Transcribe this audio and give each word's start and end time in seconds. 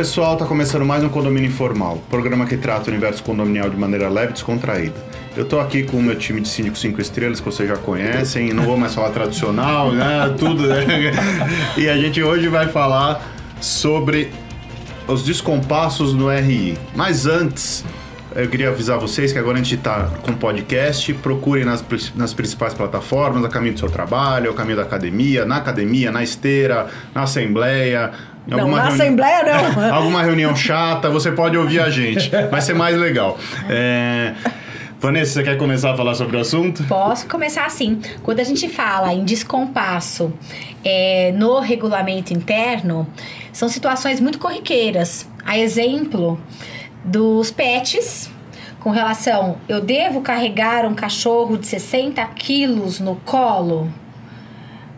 pessoal, 0.00 0.34
tá 0.34 0.46
começando 0.46 0.82
mais 0.82 1.04
um 1.04 1.10
Condomínio 1.10 1.50
Informal, 1.50 2.02
programa 2.08 2.46
que 2.46 2.56
trata 2.56 2.86
o 2.86 2.88
universo 2.88 3.22
condominial 3.22 3.68
de 3.68 3.76
maneira 3.76 4.08
leve 4.08 4.30
e 4.30 4.32
descontraída. 4.32 4.94
Eu 5.36 5.44
tô 5.44 5.60
aqui 5.60 5.82
com 5.82 5.98
o 5.98 6.02
meu 6.02 6.16
time 6.16 6.40
de 6.40 6.48
síndico 6.48 6.78
5 6.78 6.98
estrelas, 7.02 7.38
que 7.38 7.44
vocês 7.44 7.68
já 7.68 7.76
conhecem, 7.76 8.50
não 8.54 8.62
vou 8.62 8.78
mais 8.78 8.94
falar 8.94 9.10
tradicional, 9.10 9.92
né? 9.92 10.34
Tudo, 10.38 10.66
né? 10.66 10.86
E 11.76 11.86
a 11.86 11.98
gente 11.98 12.22
hoje 12.22 12.48
vai 12.48 12.68
falar 12.68 13.22
sobre 13.60 14.32
os 15.06 15.22
descompassos 15.22 16.14
no 16.14 16.30
RI. 16.30 16.78
Mas 16.94 17.26
antes, 17.26 17.84
eu 18.34 18.48
queria 18.48 18.68
avisar 18.68 18.96
vocês 18.98 19.32
que 19.32 19.38
agora 19.38 19.58
a 19.58 19.62
gente 19.62 19.74
está 19.74 20.04
com 20.22 20.32
podcast. 20.32 21.12
Procurem 21.14 21.64
nas, 21.64 21.84
nas 22.14 22.32
principais 22.32 22.72
plataformas, 22.72 23.44
a 23.44 23.48
caminho 23.48 23.74
do 23.74 23.80
seu 23.80 23.90
trabalho, 23.90 24.50
a 24.52 24.54
caminho 24.54 24.76
da 24.76 24.82
academia, 24.82 25.44
na 25.44 25.56
academia, 25.56 26.12
na 26.12 26.22
esteira, 26.22 26.86
na 27.12 27.24
assembleia. 27.24 28.12
Não, 28.50 28.58
alguma 28.60 28.76
na 28.78 28.84
reuni- 28.84 29.02
Assembleia 29.02 29.42
não. 29.44 29.90
alguma 29.94 30.22
reunião 30.22 30.54
chata, 30.56 31.08
você 31.08 31.30
pode 31.32 31.56
ouvir 31.56 31.80
a 31.80 31.88
gente. 31.88 32.30
Vai 32.50 32.60
ser 32.60 32.74
mais 32.74 32.96
legal. 32.96 33.38
É... 33.68 34.34
Vanessa, 35.00 35.32
você 35.32 35.42
quer 35.42 35.56
começar 35.56 35.92
a 35.92 35.96
falar 35.96 36.14
sobre 36.14 36.36
o 36.36 36.40
assunto? 36.40 36.84
Posso 36.84 37.26
começar 37.26 37.64
assim. 37.64 38.00
Quando 38.22 38.40
a 38.40 38.44
gente 38.44 38.68
fala 38.68 39.14
em 39.14 39.24
descompasso 39.24 40.30
é, 40.84 41.32
no 41.32 41.58
regulamento 41.58 42.34
interno, 42.34 43.06
são 43.50 43.66
situações 43.66 44.20
muito 44.20 44.38
corriqueiras. 44.38 45.26
A 45.46 45.58
exemplo 45.58 46.38
dos 47.02 47.50
pets, 47.50 48.30
com 48.80 48.90
relação, 48.90 49.56
eu 49.66 49.80
devo 49.80 50.20
carregar 50.20 50.84
um 50.84 50.94
cachorro 50.94 51.56
de 51.56 51.66
60 51.66 52.22
quilos 52.36 53.00
no 53.00 53.16
colo? 53.16 53.88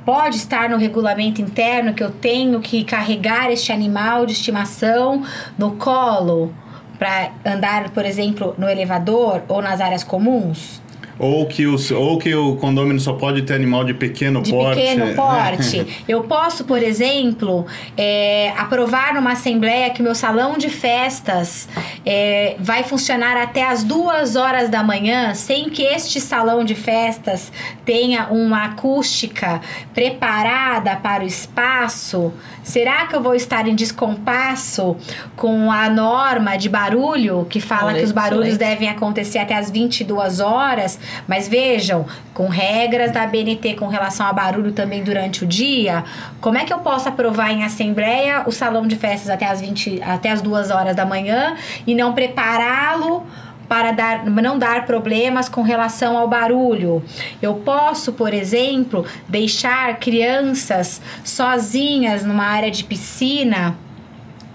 Pode 0.05 0.37
estar 0.37 0.69
no 0.69 0.79
regulamento 0.79 1.41
interno 1.41 1.95
que 1.95 2.03
eu 2.03 2.11
tenho 2.11 2.61
que 2.61 2.83
carregar 2.83 3.53
este 3.53 3.71
animal 3.71 4.27
de 4.27 4.33
estimação 4.33 5.23
no 5.57 5.77
colo 5.77 6.53
para 6.99 7.31
andar, 7.45 7.91
por 7.91 8.05
exemplo, 8.05 8.55
no 8.59 8.69
elevador 8.69 9.43
ou 9.47 9.63
nas 9.63 9.81
áreas 9.81 10.03
comuns? 10.03 10.83
Ou 11.19 11.47
que, 11.47 11.67
o, 11.67 11.77
ou 11.97 12.19
que 12.19 12.35
o 12.35 12.57
condomínio 12.57 13.01
só 13.01 13.13
pode 13.13 13.43
ter 13.43 13.55
animal 13.55 13.85
de 13.85 13.95
pequeno 13.95 14.43
de 14.43 14.51
porte. 14.51 14.81
pequeno 14.81 15.15
porte. 15.15 16.05
Eu 16.09 16.23
posso, 16.25 16.65
por 16.65 16.83
exemplo, 16.83 17.67
é, 17.97 18.53
aprovar 18.57 19.15
numa 19.15 19.33
assembleia 19.33 19.91
que 19.91 20.03
meu 20.03 20.15
salão 20.15 20.57
de 20.57 20.69
festas 20.69 21.69
é, 22.05 22.57
vai 22.59 22.83
funcionar 22.83 23.37
até 23.37 23.65
as 23.65 23.85
duas 23.85 24.37
horas 24.37 24.69
da 24.69 24.83
manhã, 24.83 25.35
sem 25.35 25.69
que 25.69 25.83
este 25.83 26.21
salão 26.21 26.65
de 26.65 26.75
festas 26.75 27.53
tenha 27.85 28.29
uma 28.29 28.65
acústica 28.65 29.61
preparada 29.95 30.97
para 30.97 31.23
o 31.23 31.27
espaço. 31.27 32.33
Será 32.63 33.07
que 33.07 33.17
eu 33.17 33.23
vou 33.23 33.35
estar 33.35 33.67
em 33.67 33.75
descompasso 33.75 34.97
com 35.37 35.71
a 35.71 35.89
norma 35.91 36.57
de 36.57 36.69
barulho 36.69 37.47
que 37.51 37.61
fala 37.61 37.93
que 37.93 38.03
os 38.03 38.13
barulhos 38.13 38.55
Excelente. 38.55 38.71
devem 38.71 38.89
acontecer 38.89 39.39
até 39.39 39.57
as 39.57 39.71
22 39.71 40.41
horas? 40.41 40.99
Mas 41.27 41.49
vejam, 41.49 42.07
com 42.35 42.49
regras 42.49 43.11
da 43.13 43.27
BNT 43.27 43.75
com 43.75 43.87
relação 43.87 44.27
a 44.27 44.33
barulho 44.33 44.73
também 44.73 45.03
durante 45.03 45.45
o 45.45 45.47
dia, 45.47 46.05
como 46.41 46.59
é 46.59 46.65
que 46.65 46.73
eu 46.73 46.79
posso 46.79 47.09
aprovar 47.09 47.53
em 47.53 47.65
assembleia 47.65 48.43
o 48.47 48.53
salão 48.53 48.87
de 48.87 48.97
festas 48.97 49.31
até 49.31 49.47
as 49.47 49.61
20, 49.61 50.03
até 50.03 50.31
as 50.31 50.43
2 50.43 50.71
horas 50.71 50.97
da 50.97 51.05
manhã 51.05 51.57
e 51.87 51.95
não 51.95 52.13
prepará-lo 52.13 53.27
para 53.69 53.93
dar, 53.93 54.27
não 54.27 54.59
dar 54.59 54.85
problemas 54.85 55.49
com 55.49 55.63
relação 55.63 56.19
ao 56.19 56.29
barulho. 56.29 57.03
Eu 57.41 57.55
posso, 57.55 58.13
por 58.13 58.35
exemplo, 58.35 59.07
deixar 59.27 59.97
crianças 59.99 61.01
sozinhas 61.25 62.23
numa 62.23 62.45
área 62.45 62.71
de 62.71 62.85
piscina 62.85 63.75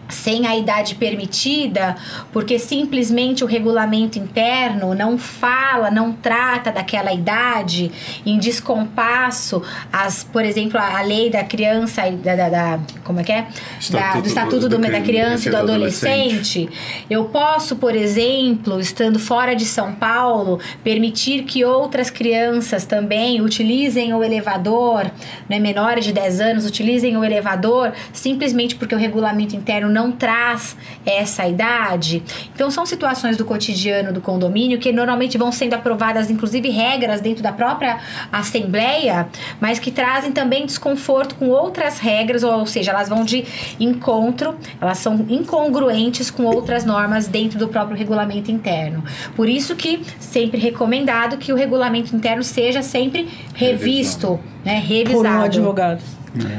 sem 0.10 0.48
a 0.48 0.56
idade 0.56 0.96
permitida, 0.96 1.96
porque 2.32 2.58
simplesmente 2.60 3.44
o 3.44 3.48
regulamento 3.48 4.18
interno 4.18 4.94
não 4.96 5.18
fala, 5.18 5.92
não 5.92 6.12
trata 6.14 6.72
daquela 6.72 7.12
idade, 7.14 7.92
em 8.26 8.38
descompasso, 8.40 9.62
as, 9.92 10.24
por 10.24 10.44
exemplo, 10.46 10.80
a, 10.80 11.02
lei 11.02 11.30
da 11.30 11.44
criança 11.44 12.08
e 12.08 12.12
da, 12.16 12.36
da- 12.36 12.50
da- 12.50 12.80
como 13.04 13.20
é 13.20 13.24
que 13.24 13.32
é? 13.32 13.42
Da- 13.42 13.48
Estatuto 13.80 14.22
do 14.22 14.28
estatuto 14.28 14.70
do- 14.70 14.78
do- 14.78 14.92
da 14.92 15.02
criança 15.02 15.48
e 15.48 15.52
do 15.52 15.58
adolescente. 15.58 16.70
Eu 17.10 17.26
posso, 17.26 17.76
por 17.76 17.96
exemplo, 17.96 18.80
estando 18.80 19.20
fora 19.20 19.56
de 19.56 19.66
São 19.66 19.94
Paulo, 19.94 20.60
permitir 20.84 21.44
que 21.44 21.64
outras 21.66 22.10
crianças 22.10 22.86
também 22.86 23.42
utilizem 23.42 24.14
o 24.14 24.24
elevador, 24.24 25.10
né, 25.50 25.60
menores 25.60 26.06
de 26.06 26.14
10 26.14 26.40
anos, 26.42 26.66
utilizem 26.66 27.16
o 27.18 27.24
elevador, 27.24 27.94
simplesmente 28.14 28.76
porque 28.76 28.96
o 28.96 28.98
regulamento 28.98 29.56
interno 29.56 29.90
não 29.98 30.12
traz 30.12 30.78
essa 31.04 31.48
idade. 31.48 32.22
Então, 32.54 32.70
são 32.70 32.86
situações 32.86 33.36
do 33.36 33.44
cotidiano 33.44 34.14
do 34.14 34.22
condomínio 34.22 34.78
que 34.78 34.92
normalmente 34.92 35.40
vão 35.40 35.52
sendo 35.52 35.74
aprovadas, 35.74 36.30
inclusive 36.30 36.70
regras 36.70 37.20
dentro 37.20 37.42
da 37.42 37.52
própria 37.52 38.00
assembleia, 38.32 39.28
mas 39.60 39.80
que 39.80 39.90
trazem 39.90 40.32
também 40.32 40.68
desconforto 40.68 41.34
com 41.36 41.50
outras 41.50 41.98
regras, 41.98 42.44
ou, 42.44 42.66
seja, 42.68 42.92
elas 42.92 43.10
vão 43.10 43.26
de 43.26 43.44
encontro, 43.80 44.56
elas 44.80 45.00
são 45.00 45.26
incongruentes 45.28 46.30
com 46.30 46.44
outras 46.44 46.86
normas 46.86 47.28
dentro 47.28 47.58
do 47.58 47.68
próprio 47.68 47.98
regulamento 47.98 48.52
interno. 48.52 49.04
Por 49.36 49.50
isso 49.50 49.76
que 49.76 50.04
sempre 50.20 50.60
recomendado 50.60 51.38
que 51.38 51.52
o 51.52 51.56
regulamento 51.56 52.16
interno 52.16 52.44
seja 52.44 52.84
sempre 52.84 53.28
revisto, 53.56 54.40
né, 54.64 54.80
revisado. 54.80 55.24
Por 55.24 55.28
um 55.28 55.44
advogado. 55.44 56.17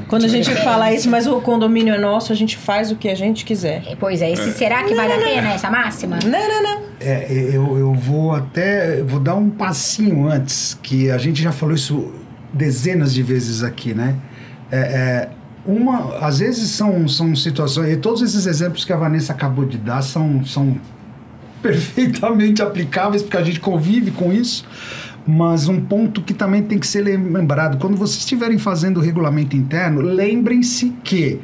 Quando 0.08 0.24
a 0.24 0.28
gente 0.28 0.50
É. 0.50 0.56
fala 0.56 0.92
isso, 0.92 1.08
mas 1.08 1.26
o 1.26 1.40
condomínio 1.40 1.94
é 1.94 1.98
nosso, 1.98 2.32
a 2.32 2.36
gente 2.36 2.56
faz 2.56 2.90
o 2.90 2.96
que 2.96 3.08
a 3.08 3.14
gente 3.14 3.44
quiser. 3.44 3.96
Pois 4.00 4.22
é, 4.22 4.32
e 4.32 4.36
se 4.36 4.52
será 4.52 4.82
que 4.84 4.94
vale 4.94 5.12
a 5.12 5.18
pena 5.18 5.52
essa 5.52 5.70
máxima? 5.70 6.18
Não, 6.24 6.30
não, 6.48 6.62
não. 6.62 6.82
É, 7.00 7.26
eu, 7.30 7.78
eu 7.78 7.94
vou 7.94 8.32
até. 8.32 9.02
Vou 9.02 9.20
dar 9.20 9.34
um 9.34 9.50
passinho 9.50 10.28
antes, 10.28 10.78
que 10.82 11.10
a 11.10 11.18
gente 11.18 11.42
já 11.42 11.52
falou 11.52 11.74
isso 11.74 12.12
dezenas 12.52 13.12
de 13.14 13.22
vezes 13.22 13.62
aqui, 13.62 13.94
né? 13.94 14.16
É, 14.70 14.78
é, 14.78 15.28
uma, 15.64 16.16
às 16.18 16.38
vezes 16.38 16.70
são, 16.70 17.06
são 17.06 17.36
situações. 17.36 17.92
E 17.92 17.96
todos 17.96 18.22
esses 18.22 18.46
exemplos 18.46 18.84
que 18.84 18.92
a 18.92 18.96
Vanessa 18.96 19.32
acabou 19.32 19.64
de 19.66 19.76
dar 19.78 20.02
são, 20.02 20.44
são 20.44 20.76
perfeitamente 21.62 22.62
aplicáveis, 22.62 23.22
porque 23.22 23.36
a 23.36 23.42
gente 23.42 23.60
convive 23.60 24.10
com 24.10 24.32
isso. 24.32 24.64
Mas 25.26 25.68
um 25.68 25.80
ponto 25.80 26.22
que 26.22 26.32
também 26.32 26.62
tem 26.62 26.78
que 26.78 26.86
ser 26.86 27.02
lembrado: 27.02 27.78
quando 27.78 27.96
vocês 27.96 28.18
estiverem 28.18 28.58
fazendo 28.58 28.98
o 28.98 29.00
regulamento 29.00 29.56
interno, 29.56 30.00
lembrem-se 30.00 30.92
que. 31.02 31.40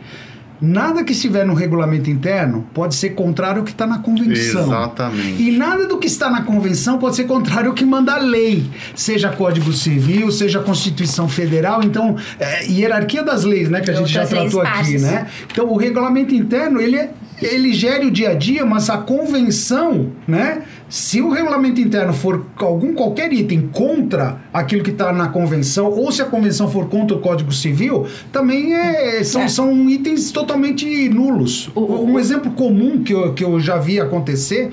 Nada 0.61 1.05
que 1.05 1.13
estiver 1.13 1.45
no 1.45 1.53
regulamento 1.53 2.09
interno 2.09 2.65
pode 2.73 2.95
ser 2.95 3.11
contrário 3.11 3.59
ao 3.59 3.65
que 3.65 3.73
está 3.73 3.87
na 3.87 3.99
convenção. 3.99 4.63
Exatamente. 4.63 5.43
E 5.43 5.51
nada 5.51 5.87
do 5.87 5.99
que 5.99 6.07
está 6.07 6.31
na 6.31 6.43
convenção 6.43 6.97
pode 6.97 7.17
ser 7.17 7.25
contrário 7.25 7.71
ao 7.71 7.75
que 7.75 7.85
manda 7.85 8.15
a 8.15 8.19
lei, 8.19 8.65
seja 8.95 9.29
Código 9.31 9.73
Civil, 9.73 10.31
seja 10.31 10.61
Constituição 10.61 11.29
Federal. 11.29 11.83
Então, 11.83 12.17
é, 12.39 12.65
hierarquia 12.67 13.23
das 13.23 13.45
leis, 13.45 13.69
né, 13.69 13.81
que 13.81 13.91
a 13.91 13.95
gente 13.95 14.11
já 14.11 14.25
tratou 14.25 14.63
aqui, 14.63 14.97
né? 14.99 15.27
Então, 15.53 15.67
o 15.67 15.77
regulamento 15.77 16.35
interno, 16.35 16.81
ele 16.81 16.97
é 16.97 17.11
ele 17.43 17.73
gere 17.73 18.07
o 18.07 18.11
dia 18.11 18.31
a 18.31 18.35
dia, 18.35 18.65
mas 18.65 18.89
a 18.89 18.99
convenção, 18.99 20.13
né? 20.27 20.63
Se 20.95 21.21
o 21.21 21.29
regulamento 21.29 21.81
interno 21.81 22.13
for 22.13 22.47
algum 22.55 22.95
qualquer 22.95 23.33
item 23.33 23.63
contra 23.73 24.39
aquilo 24.53 24.81
que 24.81 24.93
está 24.93 25.13
na 25.13 25.27
convenção, 25.27 25.87
ou 25.87 26.13
se 26.13 26.23
a 26.23 26.25
convenção 26.25 26.71
for 26.71 26.89
contra 26.89 27.17
o 27.17 27.21
Código 27.21 27.53
Civil, 27.53 28.07
também 28.31 28.73
é, 28.77 29.25
são, 29.25 29.43
É. 29.43 29.49
são 29.49 29.91
itens 29.91 30.31
totalmente 30.31 31.09
nulos. 31.09 31.69
um 31.75 32.17
exemplo 32.17 32.53
comum 32.53 33.03
que 33.03 33.13
eu, 33.13 33.35
que 33.35 33.43
eu 33.43 33.59
já 33.59 33.77
vi 33.77 33.99
acontecer 33.99 34.71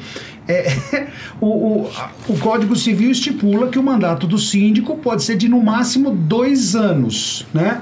é 0.48 0.68
o, 1.42 1.48
o, 1.48 1.90
o 2.30 2.38
Código 2.38 2.76
Civil 2.76 3.10
estipula 3.10 3.70
que 3.70 3.80
o 3.80 3.84
mandato 3.84 4.28
do 4.28 4.38
síndico 4.38 4.98
pode 4.98 5.24
ser 5.24 5.36
de 5.36 5.50
no 5.50 5.60
máximo 5.60 6.12
dois 6.12 6.76
anos, 6.76 7.48
né? 7.52 7.82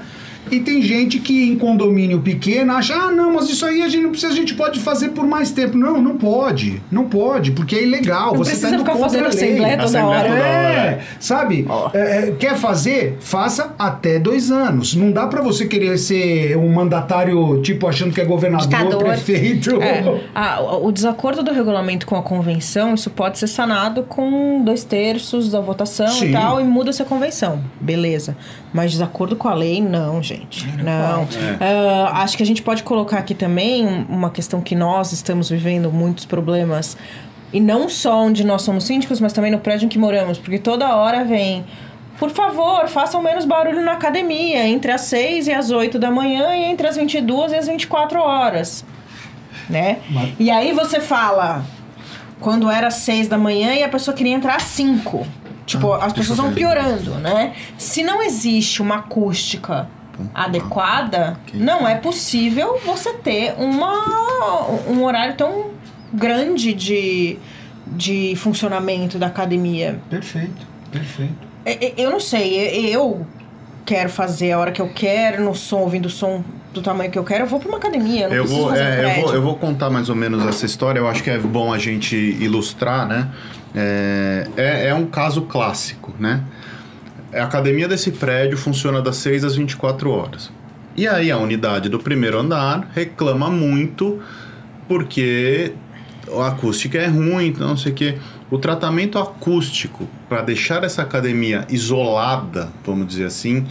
E 0.50 0.60
tem 0.60 0.80
gente 0.82 1.18
que 1.18 1.48
em 1.50 1.56
condomínio 1.56 2.20
pequeno 2.20 2.72
acha, 2.72 2.94
ah, 2.94 3.10
não, 3.10 3.34
mas 3.34 3.48
isso 3.48 3.64
aí 3.66 3.82
a 3.82 3.88
gente 3.88 4.02
não 4.02 4.10
precisa, 4.10 4.32
a 4.32 4.36
gente 4.36 4.54
pode 4.54 4.80
fazer 4.80 5.10
por 5.10 5.26
mais 5.26 5.50
tempo. 5.52 5.76
Não, 5.76 6.00
não 6.00 6.16
pode. 6.16 6.82
Não 6.90 7.04
pode, 7.04 7.52
porque 7.52 7.76
é 7.76 7.82
ilegal. 7.82 8.28
Não 8.32 8.38
você 8.38 8.50
precisa 8.50 8.68
tá 8.68 8.74
indo 8.74 8.84
ficar 8.84 8.96
fazendo 8.96 9.26
assembleia 9.26 9.76
toda 9.76 9.84
Assembleia 9.84 10.18
hora. 10.18 10.28
toda 10.28 10.40
hora. 10.40 10.46
É, 10.46 11.00
sabe? 11.18 11.66
É, 11.92 11.98
é, 12.28 12.30
quer 12.32 12.56
fazer? 12.56 13.16
Faça 13.20 13.74
até 13.78 14.18
dois 14.18 14.50
anos. 14.50 14.94
Não 14.94 15.10
dá 15.12 15.26
pra 15.26 15.40
você 15.42 15.66
querer 15.66 15.96
ser 15.98 16.56
um 16.56 16.72
mandatário, 16.72 17.60
tipo, 17.62 17.86
achando 17.86 18.12
que 18.12 18.20
é 18.20 18.24
governador, 18.24 18.66
Ditador. 18.68 19.04
prefeito. 19.04 19.80
É, 19.82 20.02
a- 20.34 20.60
o 20.78 20.90
desacordo 20.90 21.42
do 21.42 21.52
regulamento 21.52 22.06
com 22.06 22.16
a 22.16 22.22
convenção, 22.22 22.94
isso 22.94 23.10
pode 23.10 23.38
ser 23.38 23.46
sanado 23.46 24.02
com 24.04 24.62
dois 24.64 24.84
terços 24.84 25.50
da 25.50 25.60
votação 25.60 26.08
Sim. 26.08 26.30
e 26.30 26.32
tal, 26.32 26.60
e 26.60 26.64
muda-se 26.64 27.00
a 27.02 27.04
convenção. 27.04 27.60
Beleza. 27.80 28.36
Mas 28.72 28.92
desacordo 28.92 29.34
com 29.34 29.48
a 29.48 29.54
lei, 29.54 29.80
não, 29.80 30.22
gente. 30.22 30.66
Não. 30.76 31.24
Uh, 31.24 32.06
acho 32.12 32.36
que 32.36 32.42
a 32.42 32.46
gente 32.46 32.62
pode 32.62 32.82
colocar 32.82 33.18
aqui 33.18 33.34
também 33.34 34.06
uma 34.08 34.30
questão 34.30 34.60
que 34.60 34.76
nós 34.76 35.12
estamos 35.12 35.50
vivendo 35.50 35.90
muitos 35.90 36.24
problemas. 36.24 36.96
E 37.52 37.58
não 37.58 37.88
só 37.88 38.22
onde 38.22 38.44
nós 38.44 38.62
somos 38.62 38.84
síndicos, 38.84 39.20
mas 39.20 39.32
também 39.32 39.50
no 39.50 39.58
prédio 39.58 39.86
em 39.86 39.88
que 39.88 39.98
moramos. 39.98 40.38
Porque 40.38 40.58
toda 40.58 40.94
hora 40.94 41.24
vem 41.24 41.64
por 42.20 42.28
favor, 42.28 42.86
façam 42.86 43.22
menos 43.22 43.46
barulho 43.46 43.82
na 43.82 43.92
academia, 43.92 44.68
entre 44.68 44.92
as 44.92 45.00
6 45.02 45.46
e 45.46 45.52
as 45.52 45.70
8 45.70 45.98
da 45.98 46.10
manhã 46.10 46.54
e 46.54 46.64
entre 46.64 46.86
as 46.86 46.94
22 46.94 47.50
e 47.52 47.56
as 47.56 47.66
24 47.66 48.20
horas. 48.20 48.84
Né? 49.70 50.00
Mas... 50.10 50.34
E 50.38 50.50
aí 50.50 50.74
você 50.74 51.00
fala, 51.00 51.64
quando 52.38 52.70
era 52.70 52.90
6 52.90 53.26
da 53.26 53.38
manhã 53.38 53.72
e 53.72 53.82
a 53.82 53.88
pessoa 53.88 54.14
queria 54.14 54.34
entrar 54.34 54.56
às 54.56 54.64
5. 54.64 55.26
Tipo, 55.70 55.92
ah, 55.92 56.04
as 56.04 56.12
pessoas 56.12 56.38
vão 56.38 56.52
piorando, 56.52 57.14
né? 57.14 57.54
Se 57.78 58.02
não 58.02 58.20
existe 58.20 58.82
uma 58.82 58.96
acústica 58.96 59.86
adequada, 60.34 61.38
não 61.54 61.86
é 61.88 61.94
possível 61.94 62.80
você 62.84 63.12
ter 63.14 63.54
uma, 63.56 64.66
um 64.88 65.04
horário 65.04 65.36
tão 65.36 65.70
grande 66.12 66.74
de, 66.74 67.38
de 67.86 68.34
funcionamento 68.36 69.16
da 69.16 69.28
academia. 69.28 70.00
Perfeito, 70.10 70.66
perfeito. 70.90 71.48
Eu 71.96 72.10
não 72.10 72.18
sei, 72.18 72.92
eu 72.92 73.24
quero 73.86 74.08
fazer 74.08 74.50
a 74.50 74.58
hora 74.58 74.72
que 74.72 74.82
eu 74.82 74.88
quero, 74.92 75.44
no 75.44 75.54
som, 75.54 75.82
ouvindo 75.82 76.06
o 76.06 76.10
som 76.10 76.42
do 76.74 76.82
tamanho 76.82 77.10
que 77.10 77.18
eu 77.18 77.24
quero, 77.24 77.44
eu 77.44 77.48
vou 77.48 77.60
para 77.60 77.68
uma 77.68 77.78
academia. 77.78 78.26
eu, 78.28 78.44
vou, 78.44 78.74
é, 78.74 79.04
eu, 79.04 79.22
vou, 79.22 79.34
eu 79.34 79.42
vou 79.42 79.56
contar 79.56 79.88
mais 79.88 80.08
ou 80.08 80.16
menos 80.16 80.44
essa 80.46 80.66
história. 80.66 80.98
Eu 80.98 81.08
acho 81.08 81.22
que 81.22 81.30
é 81.30 81.38
bom 81.38 81.72
a 81.72 81.78
gente 81.78 82.16
ilustrar, 82.16 83.06
né? 83.06 83.28
É, 83.74 84.48
é, 84.56 84.86
é 84.88 84.94
um 84.94 85.06
caso 85.06 85.42
clássico, 85.42 86.12
né? 86.18 86.42
A 87.32 87.44
academia 87.44 87.86
desse 87.86 88.10
prédio 88.10 88.58
funciona 88.58 89.00
das 89.00 89.16
6 89.16 89.44
às 89.44 89.54
24 89.54 90.10
horas. 90.10 90.50
E 90.96 91.06
aí 91.06 91.30
a 91.30 91.38
unidade 91.38 91.88
do 91.88 91.98
primeiro 91.98 92.38
andar 92.38 92.90
reclama 92.92 93.48
muito 93.48 94.20
porque 94.88 95.72
a 96.36 96.48
acústica 96.48 96.98
é 96.98 97.06
ruim, 97.06 97.46
então 97.46 97.68
não 97.68 97.76
sei 97.76 97.92
o 97.92 97.94
quê. 97.94 98.18
O 98.50 98.58
tratamento 98.58 99.18
acústico 99.18 100.08
para 100.28 100.42
deixar 100.42 100.82
essa 100.82 101.02
academia 101.02 101.64
isolada, 101.68 102.68
vamos 102.84 103.06
dizer 103.06 103.26
assim, 103.26 103.64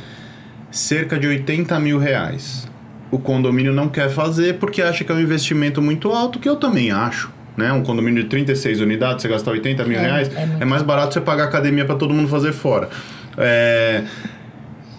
cerca 0.72 1.20
de 1.20 1.28
80 1.28 1.78
mil 1.80 2.00
reais. 2.00 2.70
O 3.12 3.20
condomínio 3.20 3.74
não 3.74 3.90
quer 3.90 4.10
fazer 4.10 4.58
porque 4.58 4.82
acha 4.82 5.04
que 5.04 5.12
é 5.12 5.16
um 5.16 5.20
investimento 5.20 5.82
muito 5.82 6.12
alto, 6.14 6.40
que 6.40 6.48
eu 6.48 6.56
também 6.56 6.92
acho. 6.92 7.30
Né? 7.58 7.72
Um 7.74 7.84
condomínio 7.84 8.24
de 8.24 8.30
36 8.30 8.82
unidades, 8.82 9.22
você 9.22 9.28
gastar 9.28 9.52
80 9.52 9.84
mil 9.86 9.98
é, 9.98 10.02
reais, 10.02 10.30
é, 10.36 10.58
é, 10.62 10.66
mais 10.66 10.82
barato 10.82 11.14
você 11.14 11.22
pagar 11.22 11.46
academia 11.46 11.86
para 11.86 11.96
todo 11.96 12.14
mundo 12.14 12.30
fazer 12.30 12.54
fora. 12.54 12.90
É... 13.38 14.04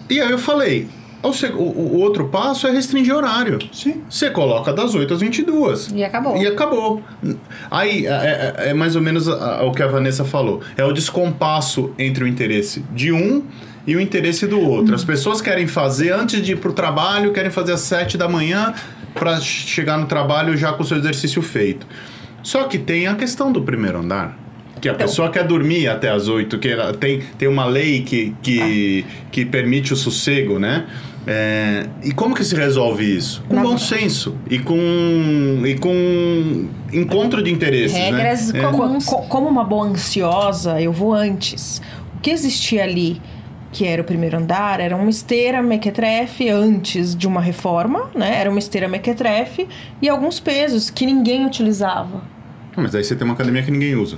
E 0.09 0.19
aí 0.19 0.29
eu 0.31 0.37
falei, 0.37 0.87
o, 1.23 1.61
o, 1.61 1.99
outro 1.99 2.27
passo 2.29 2.67
é 2.67 2.71
restringir 2.71 3.15
horário. 3.15 3.59
Sim. 3.71 4.01
Você 4.09 4.29
coloca 4.29 4.73
das 4.73 4.95
8 4.95 5.13
às 5.13 5.21
22. 5.21 5.91
E 5.93 6.03
acabou. 6.03 6.37
E 6.37 6.47
acabou. 6.47 7.03
Aí 7.69 8.05
é, 8.07 8.55
é, 8.57 8.69
é 8.69 8.73
mais 8.73 8.95
ou 8.95 9.01
menos 9.01 9.27
o 9.27 9.71
que 9.71 9.83
a 9.83 9.87
Vanessa 9.87 10.25
falou. 10.25 10.61
É 10.75 10.83
o 10.83 10.91
descompasso 10.91 11.91
entre 11.97 12.23
o 12.23 12.27
interesse 12.27 12.83
de 12.91 13.11
um 13.11 13.43
e 13.85 13.95
o 13.95 14.01
interesse 14.01 14.47
do 14.47 14.59
outro. 14.59 14.95
As 14.95 15.03
pessoas 15.03 15.41
querem 15.41 15.67
fazer 15.67 16.11
antes 16.11 16.41
de 16.41 16.53
ir 16.53 16.57
para 16.57 16.71
o 16.71 16.73
trabalho, 16.73 17.31
querem 17.31 17.51
fazer 17.51 17.73
às 17.73 17.81
7 17.81 18.17
da 18.17 18.27
manhã 18.27 18.73
para 19.13 19.39
chegar 19.39 19.97
no 19.97 20.05
trabalho 20.05 20.55
já 20.57 20.73
com 20.73 20.83
o 20.83 20.85
seu 20.85 20.97
exercício 20.97 21.41
feito. 21.41 21.85
Só 22.43 22.63
que 22.65 22.77
tem 22.77 23.07
a 23.07 23.15
questão 23.15 23.51
do 23.51 23.61
primeiro 23.61 23.99
andar. 23.99 24.37
Que 24.79 24.89
a 24.89 24.93
então, 24.93 25.05
pessoa 25.05 25.29
quer 25.29 25.43
dormir 25.43 25.87
até 25.87 26.09
as 26.09 26.27
8, 26.27 26.57
que 26.57 26.69
tem, 26.99 27.21
tem 27.37 27.47
uma 27.47 27.65
lei 27.65 28.01
que, 28.01 28.35
que, 28.41 29.05
ah. 29.07 29.27
que 29.31 29.45
permite 29.45 29.93
o 29.93 29.95
sossego, 29.95 30.57
né? 30.57 30.87
É, 31.27 31.85
e 32.03 32.11
como 32.11 32.33
que 32.33 32.43
se 32.43 32.55
resolve 32.55 33.05
isso? 33.15 33.43
Com 33.47 33.61
bom 33.61 33.77
senso 33.77 34.35
e 34.49 34.57
com, 34.57 34.75
e 35.63 35.77
com 35.77 36.67
encontro 36.91 37.43
de 37.43 37.51
interesses. 37.51 37.93
Né? 37.93 38.11
Regras 38.11 38.51
né? 38.51 38.61
comuns. 38.61 39.07
É. 39.07 39.15
Como 39.27 39.47
uma 39.47 39.63
boa 39.63 39.85
ansiosa, 39.85 40.81
eu 40.81 40.91
vou 40.91 41.13
antes. 41.13 41.79
O 42.17 42.19
que 42.21 42.31
existia 42.31 42.83
ali, 42.83 43.21
que 43.71 43.85
era 43.85 44.01
o 44.01 44.05
primeiro 44.05 44.37
andar, 44.37 44.79
era 44.79 44.95
uma 44.95 45.09
esteira 45.09 45.61
mequetrefe 45.61 46.49
antes 46.49 47.15
de 47.15 47.27
uma 47.27 47.39
reforma, 47.39 48.11
né? 48.13 48.39
Era 48.39 48.49
uma 48.49 48.59
esteira 48.59 48.87
mequetrefe 48.87 49.67
e 50.01 50.09
alguns 50.09 50.39
pesos 50.39 50.89
que 50.89 51.05
ninguém 51.05 51.45
utilizava. 51.45 52.21
Ah, 52.75 52.81
mas 52.81 52.93
aí 52.93 53.03
você 53.03 53.15
tem 53.15 53.25
uma 53.25 53.33
academia 53.33 53.63
que 53.63 53.71
ninguém 53.71 53.95
usa. 53.95 54.17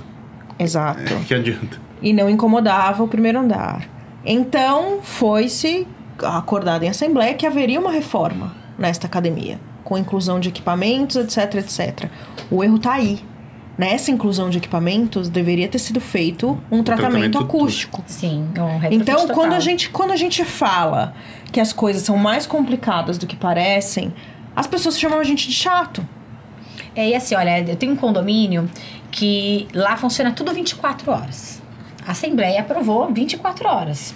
Exato. 0.58 1.00
É, 1.12 1.24
que 1.24 1.34
adianta. 1.34 1.78
E 2.02 2.12
não 2.12 2.28
incomodava 2.28 3.02
o 3.02 3.08
primeiro 3.08 3.38
andar. 3.38 3.88
Então, 4.24 5.00
foi-se 5.02 5.86
acordado 6.22 6.82
em 6.84 6.88
assembleia 6.88 7.34
que 7.34 7.46
haveria 7.46 7.78
uma 7.78 7.90
reforma 7.90 8.54
nesta 8.78 9.06
academia, 9.06 9.58
com 9.82 9.98
inclusão 9.98 10.40
de 10.40 10.48
equipamentos, 10.48 11.16
etc, 11.16 11.56
etc. 11.56 12.08
O 12.50 12.62
erro 12.64 12.76
está 12.76 12.94
aí. 12.94 13.20
Nessa 13.76 14.10
inclusão 14.10 14.50
de 14.50 14.58
equipamentos 14.58 15.28
deveria 15.28 15.66
ter 15.66 15.78
sido 15.80 16.00
feito 16.00 16.58
um, 16.70 16.78
um 16.78 16.82
tratamento, 16.82 17.32
tratamento, 17.32 17.38
acústico. 17.38 18.04
Sim, 18.06 18.48
um 18.56 18.92
Então, 18.92 19.26
quando 19.28 19.52
a 19.52 19.60
gente 19.60 19.90
quando 19.90 20.12
a 20.12 20.16
gente 20.16 20.44
fala 20.44 21.14
que 21.50 21.58
as 21.58 21.72
coisas 21.72 22.02
são 22.02 22.16
mais 22.16 22.46
complicadas 22.46 23.18
do 23.18 23.26
que 23.26 23.34
parecem, 23.34 24.14
as 24.54 24.66
pessoas 24.66 24.98
chamam 24.98 25.18
a 25.18 25.24
gente 25.24 25.48
de 25.48 25.54
chato. 25.54 26.06
É, 26.94 27.08
e 27.08 27.14
assim, 27.14 27.34
olha, 27.34 27.60
eu 27.68 27.76
tenho 27.76 27.92
um 27.92 27.96
condomínio 27.96 28.70
que 29.10 29.66
lá 29.74 29.96
funciona 29.96 30.30
tudo 30.30 30.52
24 30.52 31.10
horas. 31.10 31.60
A 32.06 32.12
Assembleia 32.12 32.60
aprovou 32.60 33.12
24 33.12 33.68
horas. 33.68 34.14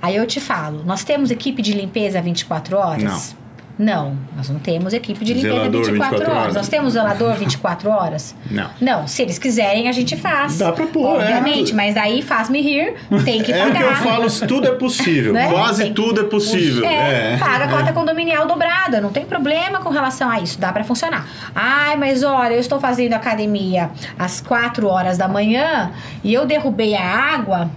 Aí 0.00 0.16
eu 0.16 0.26
te 0.26 0.40
falo, 0.40 0.82
nós 0.84 1.04
temos 1.04 1.30
equipe 1.30 1.62
de 1.62 1.72
limpeza 1.72 2.20
24 2.20 2.76
horas? 2.76 3.34
Não. 3.34 3.41
Não, 3.78 4.16
nós 4.36 4.48
não 4.50 4.58
temos 4.58 4.92
equipe 4.92 5.24
de 5.24 5.34
limpeza 5.34 5.54
zelador 5.54 5.84
24, 5.84 6.18
24 6.18 6.30
horas. 6.30 6.42
horas. 6.42 6.54
Nós 6.54 6.68
temos 6.68 6.92
zelador 6.92 7.34
24 7.34 7.90
horas? 7.90 8.34
Não. 8.50 8.70
Não, 8.80 9.06
se 9.06 9.22
eles 9.22 9.38
quiserem, 9.38 9.88
a 9.88 9.92
gente 9.92 10.16
faz. 10.16 10.58
Dá 10.58 10.72
pra 10.72 10.86
pôr, 10.86 11.20
é. 11.20 11.24
Obviamente, 11.24 11.72
é. 11.72 11.74
mas 11.74 11.94
daí 11.94 12.22
faz-me 12.22 12.60
rir, 12.60 12.94
tem 13.24 13.42
que 13.42 13.52
pagar. 13.52 13.66
É 13.66 13.70
o 13.70 13.72
que 13.72 13.82
eu 13.82 13.94
falo, 13.96 14.30
tudo 14.46 14.68
é 14.68 14.72
possível. 14.72 15.32
né? 15.32 15.48
Quase 15.48 15.84
tem 15.84 15.94
tudo 15.94 16.20
é 16.20 16.24
possível. 16.24 16.84
É, 16.84 17.34
é. 17.34 17.36
paga 17.38 17.64
a 17.64 17.68
cota 17.68 17.90
é. 17.90 17.92
condominial 17.92 18.46
dobrada, 18.46 19.00
não 19.00 19.10
tem 19.10 19.24
problema 19.24 19.80
com 19.80 19.88
relação 19.88 20.30
a 20.30 20.38
isso, 20.40 20.60
dá 20.60 20.72
para 20.72 20.84
funcionar. 20.84 21.26
Ai, 21.54 21.96
mas 21.96 22.22
olha, 22.22 22.54
eu 22.54 22.60
estou 22.60 22.78
fazendo 22.78 23.14
academia 23.14 23.90
às 24.18 24.40
4 24.40 24.86
horas 24.86 25.16
da 25.16 25.26
manhã 25.26 25.90
e 26.22 26.32
eu 26.32 26.46
derrubei 26.46 26.94
a 26.94 27.04
água 27.04 27.70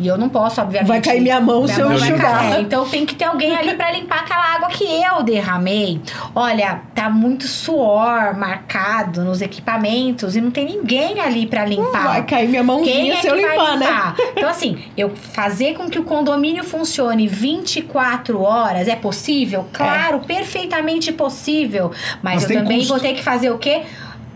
e 0.00 0.06
eu 0.06 0.16
não 0.16 0.28
posso, 0.30 0.60
obviamente. 0.62 0.88
Vai 0.88 1.00
cair 1.00 1.20
minha 1.20 1.40
mão 1.40 1.68
se 1.68 1.78
eu 1.78 1.92
enxugar. 1.92 2.52
É, 2.52 2.60
então 2.60 2.88
tem 2.88 3.04
que 3.04 3.14
ter 3.14 3.26
alguém 3.26 3.54
ali 3.54 3.74
para 3.74 3.92
limpar 3.92 4.20
aquela 4.20 4.54
água 4.54 4.68
que 4.68 4.84
eu 4.84 5.22
derramei. 5.22 6.00
Olha, 6.34 6.80
tá 6.94 7.10
muito 7.10 7.46
suor 7.46 8.34
marcado 8.36 9.22
nos 9.22 9.42
equipamentos 9.42 10.36
e 10.36 10.40
não 10.40 10.50
tem 10.50 10.64
ninguém 10.64 11.20
ali 11.20 11.46
para 11.46 11.66
limpar. 11.66 12.04
Vai 12.04 12.24
cair 12.24 12.48
minha 12.48 12.62
mãozinha 12.62 12.94
Quem 12.94 13.10
é 13.12 13.16
se 13.16 13.26
eu 13.26 13.36
limpar, 13.36 13.76
né? 13.76 13.86
limpar, 13.86 14.16
né? 14.16 14.24
Então, 14.36 14.48
assim, 14.48 14.82
eu 14.96 15.10
fazer 15.10 15.74
com 15.74 15.90
que 15.90 15.98
o 15.98 16.04
condomínio 16.04 16.64
funcione 16.64 17.28
24 17.28 18.40
horas 18.40 18.88
é 18.88 18.96
possível? 18.96 19.66
Claro, 19.72 20.16
é. 20.16 20.20
perfeitamente 20.20 21.12
possível. 21.12 21.90
Mas, 22.22 22.42
mas 22.42 22.50
eu 22.50 22.62
também 22.62 22.78
custo. 22.78 22.94
vou 22.94 23.02
ter 23.02 23.12
que 23.12 23.22
fazer 23.22 23.50
o 23.50 23.58
quê? 23.58 23.82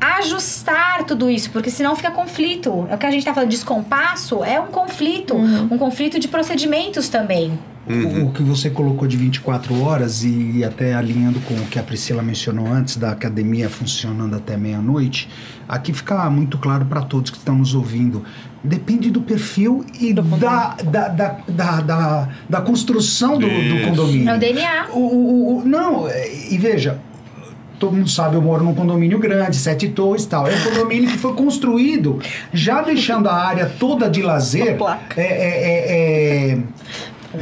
Ajustar 0.00 1.04
tudo 1.04 1.30
isso, 1.30 1.50
porque 1.50 1.70
senão 1.70 1.96
fica 1.96 2.10
conflito. 2.10 2.86
É 2.90 2.94
o 2.94 2.98
que 2.98 3.06
a 3.06 3.10
gente 3.10 3.20
está 3.20 3.32
falando, 3.32 3.50
descompasso 3.50 4.44
é 4.44 4.60
um 4.60 4.66
conflito, 4.66 5.34
uhum. 5.34 5.68
um 5.70 5.78
conflito 5.78 6.18
de 6.18 6.28
procedimentos 6.28 7.08
também. 7.08 7.58
Uhum. 7.86 8.28
O, 8.28 8.32
que 8.32 8.42
você 8.42 8.70
colocou 8.70 9.06
de 9.06 9.16
24 9.16 9.82
horas 9.82 10.24
e 10.24 10.64
até 10.64 10.94
alinhando 10.94 11.38
com 11.40 11.54
o 11.54 11.66
que 11.66 11.78
a 11.78 11.82
Priscila 11.82 12.22
mencionou 12.22 12.66
antes 12.66 12.96
da 12.96 13.10
academia 13.10 13.68
funcionando 13.68 14.34
até 14.34 14.56
meia-noite, 14.56 15.28
aqui 15.68 15.92
fica 15.92 16.28
muito 16.30 16.56
claro 16.56 16.86
para 16.86 17.02
todos 17.02 17.30
que 17.30 17.36
estão 17.36 17.56
nos 17.56 17.74
ouvindo. 17.74 18.24
Depende 18.62 19.10
do 19.10 19.20
perfil 19.20 19.84
e 20.00 20.14
do 20.14 20.22
da, 20.22 20.74
da, 20.82 21.08
da, 21.08 21.28
da, 21.46 21.80
da, 21.82 22.28
da, 22.48 22.60
construção 22.62 23.38
do, 23.38 23.46
do 23.46 23.84
condomínio. 23.86 24.30
É 24.30 24.36
o 24.36 24.38
DNA. 24.38 24.86
O, 24.90 24.98
o, 24.98 25.58
o, 25.58 25.64
não, 25.66 26.06
e 26.50 26.56
veja, 26.56 26.98
todo 27.78 27.92
mundo 27.92 28.08
sabe, 28.08 28.36
eu 28.36 28.42
moro 28.42 28.64
num 28.64 28.74
condomínio 28.74 29.18
grande, 29.18 29.56
sete 29.56 29.88
torres 29.88 30.24
e 30.24 30.28
tal. 30.28 30.46
É 30.46 30.54
um 30.54 30.62
condomínio 30.62 31.10
que 31.10 31.18
foi 31.18 31.34
construído 31.34 32.20
já 32.52 32.82
deixando 32.82 33.28
a 33.28 33.34
área 33.34 33.66
toda 33.66 34.08
de 34.08 34.22
lazer. 34.22 34.76
É, 35.16 35.22
é, 35.22 35.26
é, 35.26 36.50
é 36.52 36.58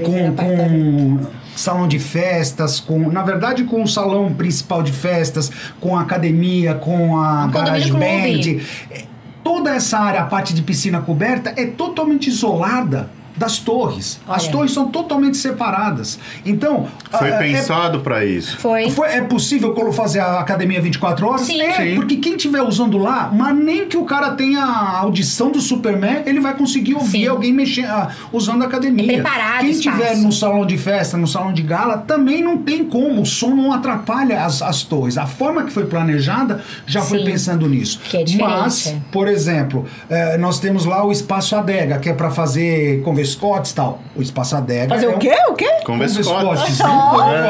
com, 0.02 0.34
com 0.34 1.18
salão 1.54 1.86
de 1.86 1.98
festas, 1.98 2.80
com 2.80 3.10
na 3.10 3.22
verdade 3.22 3.64
com 3.64 3.82
o 3.82 3.88
salão 3.88 4.32
principal 4.32 4.82
de 4.82 4.92
festas, 4.92 5.50
com 5.80 5.96
a 5.96 6.00
academia, 6.00 6.74
com 6.74 7.18
a 7.18 7.44
um 7.44 7.50
garage 7.50 7.92
band. 7.92 8.60
É, 8.90 9.04
toda 9.44 9.74
essa 9.74 9.98
área, 9.98 10.20
a 10.20 10.26
parte 10.26 10.54
de 10.54 10.62
piscina 10.62 11.00
coberta, 11.00 11.52
é 11.56 11.66
totalmente 11.66 12.28
isolada 12.28 13.10
das 13.36 13.58
torres. 13.58 14.20
Olha. 14.26 14.36
As 14.36 14.48
torres 14.48 14.72
são 14.72 14.88
totalmente 14.88 15.36
separadas. 15.36 16.18
Então. 16.44 16.86
Foi 17.10 17.28
é, 17.28 17.38
pensado 17.38 18.00
para 18.00 18.24
isso. 18.24 18.58
Foi. 18.58 18.90
Foi. 18.90 19.08
É 19.08 19.20
possível 19.22 19.74
fazer 19.92 20.20
a 20.20 20.40
academia 20.40 20.80
24 20.80 21.26
horas? 21.26 21.42
Sim. 21.42 21.60
É, 21.60 21.72
Sim. 21.72 21.94
porque 21.96 22.16
quem 22.16 22.36
estiver 22.36 22.62
usando 22.62 22.98
lá, 22.98 23.30
mas 23.32 23.54
nem 23.56 23.86
que 23.86 23.96
o 23.96 24.04
cara 24.04 24.32
tenha 24.32 24.62
a 24.62 24.98
audição 24.98 25.50
do 25.50 25.60
Superman, 25.60 26.22
ele 26.26 26.40
vai 26.40 26.54
conseguir 26.54 26.94
ouvir 26.94 27.22
Sim. 27.22 27.28
alguém 27.28 27.52
mexer, 27.52 27.84
uh, 27.84 28.08
usando 28.32 28.62
a 28.62 28.66
academia. 28.66 29.12
É 29.12 29.14
preparado 29.14 29.60
quem 29.60 29.70
estiver 29.70 30.16
no 30.16 30.32
salão 30.32 30.64
de 30.66 30.78
festa, 30.78 31.16
no 31.16 31.26
salão 31.26 31.52
de 31.52 31.62
gala, 31.62 31.98
também 31.98 32.42
não 32.42 32.58
tem 32.58 32.84
como. 32.84 33.22
O 33.22 33.26
som 33.26 33.50
não 33.50 33.72
atrapalha 33.72 34.44
as, 34.44 34.62
as 34.62 34.82
torres. 34.82 35.18
A 35.18 35.26
forma 35.26 35.64
que 35.64 35.72
foi 35.72 35.86
planejada 35.86 36.62
já 36.86 37.00
Sim. 37.00 37.08
foi 37.08 37.24
pensando 37.24 37.68
nisso. 37.68 38.00
Que 38.04 38.18
é 38.18 38.24
diferente. 38.24 38.52
Mas, 38.52 38.94
por 39.10 39.28
exemplo, 39.28 39.86
eh, 40.08 40.36
nós 40.38 40.58
temos 40.58 40.84
lá 40.84 41.04
o 41.04 41.12
espaço 41.12 41.54
Adega, 41.56 41.98
que 41.98 42.08
é 42.08 42.14
para 42.14 42.30
fazer 42.30 43.02
convescotes 43.22 43.70
e 43.70 43.74
tal. 43.74 44.00
O 44.16 44.22
espaço 44.22 44.56
Adega. 44.56 44.94
Fazer 44.94 45.06
é 45.06 45.08
o 45.08 45.18
quê? 45.18 45.34
O 45.48 45.54
quê? 45.54 45.70
Convescotes. 45.84 46.80
Oh, 46.80 47.20
é. 47.22 47.48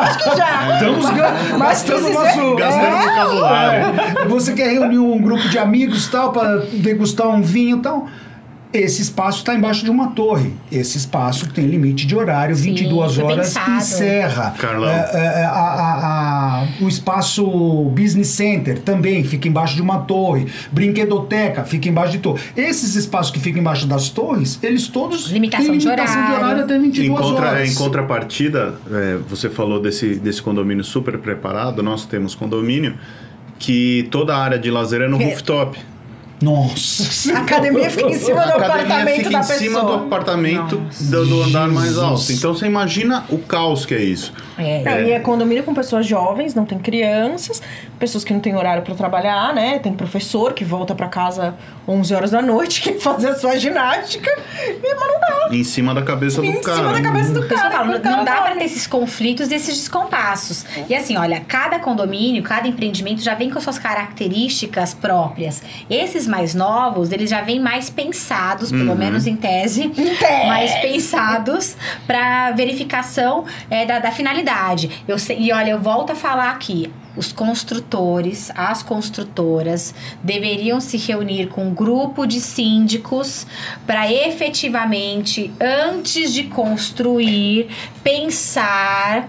Acho 0.00 0.18
que 0.18 0.36
já. 0.36 0.74
Estamos 0.74 1.10
gastando 1.58 2.12
nosso. 2.12 2.56
Gastando 2.56 2.84
é. 2.84 3.02
vocabulário. 3.02 4.00
É. 4.20 4.28
Você 4.28 4.52
quer 4.52 4.68
reunir 4.70 4.98
um 4.98 5.20
grupo 5.20 5.48
de 5.48 5.58
amigos 5.58 6.08
tal 6.08 6.32
para 6.32 6.58
degustar 6.72 7.28
um 7.28 7.42
vinho 7.42 7.78
e 7.78 7.82
tal? 7.82 8.08
Esse 8.74 9.02
espaço 9.02 9.38
está 9.38 9.54
embaixo 9.54 9.84
de 9.84 9.90
uma 9.90 10.08
torre. 10.08 10.52
Esse 10.70 10.98
espaço 10.98 11.48
tem 11.50 11.64
limite 11.64 12.04
de 12.08 12.16
horário, 12.16 12.56
Sim, 12.56 12.74
22 12.74 13.18
horas 13.18 13.48
pensado. 13.54 13.76
encerra. 13.76 14.54
Carlão. 14.58 14.90
É, 14.90 15.10
é, 15.12 15.18
é, 15.18 15.44
a, 15.44 15.50
a, 15.50 16.62
a, 16.62 16.66
o 16.80 16.88
espaço 16.88 17.44
Business 17.94 18.28
Center 18.28 18.80
também 18.80 19.22
fica 19.22 19.46
embaixo 19.46 19.76
de 19.76 19.82
uma 19.82 19.98
torre. 19.98 20.48
Brinquedoteca 20.72 21.62
fica 21.62 21.88
embaixo 21.88 22.10
de 22.12 22.18
torre. 22.18 22.42
Esses 22.56 22.96
espaços 22.96 23.30
que 23.30 23.38
ficam 23.38 23.60
embaixo 23.60 23.86
das 23.86 24.10
torres, 24.10 24.58
eles 24.60 24.88
todos 24.88 25.30
limitação 25.30 25.66
têm 25.66 25.78
limitação 25.78 26.14
de 26.14 26.18
horário, 26.18 26.32
de 26.32 26.42
horário 26.42 26.64
até 26.64 26.76
22 26.76 27.08
em 27.08 27.22
contra, 27.22 27.46
horas. 27.46 27.70
Em 27.70 27.74
contrapartida, 27.76 28.74
é, 28.90 29.18
você 29.28 29.48
falou 29.48 29.80
desse, 29.80 30.16
desse 30.16 30.42
condomínio 30.42 30.82
super 30.82 31.16
preparado. 31.18 31.80
Nós 31.80 32.04
temos 32.06 32.34
condomínio 32.34 32.96
que 33.56 34.08
toda 34.10 34.34
a 34.34 34.42
área 34.42 34.58
de 34.58 34.68
lazer 34.68 35.00
é 35.00 35.06
no 35.06 35.16
rooftop. 35.16 35.78
Nossa! 36.44 37.32
A 37.34 37.38
academia 37.40 37.88
fica 37.88 38.10
em 38.10 38.18
cima 38.18 38.44
do 38.44 38.52
apartamento 38.52 39.16
fica 39.16 39.30
da 39.30 39.38
em 39.38 39.40
pessoa. 39.40 39.58
cima 39.58 39.82
do 39.82 39.92
apartamento 39.94 40.76
do, 41.00 41.26
do, 41.26 41.42
andar 41.42 41.68
mais 41.68 41.96
alto. 41.96 42.30
Então 42.30 42.54
você 42.54 42.66
imagina 42.66 43.24
o 43.30 43.38
caos 43.38 43.86
que 43.86 43.94
é 43.94 44.02
isso. 44.02 44.30
É. 44.58 44.82
é. 44.82 45.04
E 45.04 45.12
é 45.12 45.20
condomínio 45.20 45.64
com 45.64 45.72
pessoas 45.72 46.06
jovens, 46.06 46.54
não 46.54 46.66
tem 46.66 46.78
crianças, 46.78 47.62
pessoas 47.98 48.24
que 48.24 48.32
não 48.34 48.40
têm 48.40 48.54
horário 48.54 48.82
para 48.82 48.94
trabalhar, 48.94 49.54
né? 49.54 49.78
Tem 49.78 49.94
professor 49.94 50.52
que 50.52 50.64
volta 50.64 50.94
para 50.94 51.08
casa 51.08 51.54
11 51.88 52.14
horas 52.14 52.30
da 52.30 52.42
noite, 52.42 52.82
quer 52.92 52.98
fazer 52.98 53.28
a 53.28 53.34
sua 53.34 53.58
ginástica, 53.58 54.30
e, 54.60 54.94
mas 54.94 55.08
não 55.08 55.20
dá. 55.20 55.48
Em 55.50 55.64
cima 55.64 55.94
da 55.94 56.02
cabeça 56.02 56.42
do 56.42 56.46
em 56.46 56.60
cara. 56.60 56.78
Em 56.78 56.82
cima 56.82 56.92
da 56.92 57.02
cabeça 57.02 57.32
do 57.32 57.48
cara. 57.48 57.70
Falo, 57.70 57.98
não, 57.98 58.16
não 58.18 58.24
dá 58.24 58.42
para 58.42 58.56
ter 58.56 58.64
esses 58.64 58.86
conflitos 58.86 59.50
e 59.50 59.54
esses 59.54 59.76
descompassos. 59.76 60.66
E 60.88 60.94
assim, 60.94 61.16
olha, 61.16 61.40
cada 61.40 61.78
condomínio, 61.78 62.42
cada 62.42 62.68
empreendimento 62.68 63.22
já 63.22 63.34
vem 63.34 63.50
com 63.50 63.60
suas 63.60 63.78
características 63.78 64.92
próprias. 64.92 65.62
Esses 65.88 66.26
mais 66.34 66.52
novos, 66.54 67.12
eles 67.12 67.30
já 67.30 67.42
vêm 67.42 67.60
mais 67.60 67.88
pensados, 67.88 68.72
pelo 68.72 68.90
uhum. 68.90 68.96
menos 68.96 69.24
em 69.26 69.36
tese, 69.36 69.84
em 69.84 69.90
tese. 69.90 70.46
mais 70.46 70.74
pensados 70.80 71.76
para 72.08 72.50
verificação 72.50 73.44
é, 73.70 73.86
da, 73.86 74.00
da 74.00 74.10
finalidade. 74.10 75.04
Eu 75.06 75.16
sei, 75.16 75.38
e 75.38 75.52
olha, 75.52 75.70
eu 75.70 75.80
volto 75.80 76.10
a 76.10 76.14
falar 76.16 76.50
aqui, 76.50 76.90
os 77.16 77.32
construtores, 77.32 78.50
as 78.54 78.82
construtoras 78.82 79.94
deveriam 80.22 80.80
se 80.80 80.96
reunir 80.96 81.46
com 81.46 81.68
um 81.68 81.74
grupo 81.74 82.26
de 82.26 82.40
síndicos 82.40 83.46
para 83.86 84.10
efetivamente, 84.12 85.52
antes 85.60 86.32
de 86.32 86.44
construir, 86.44 87.68
pensar 88.02 89.28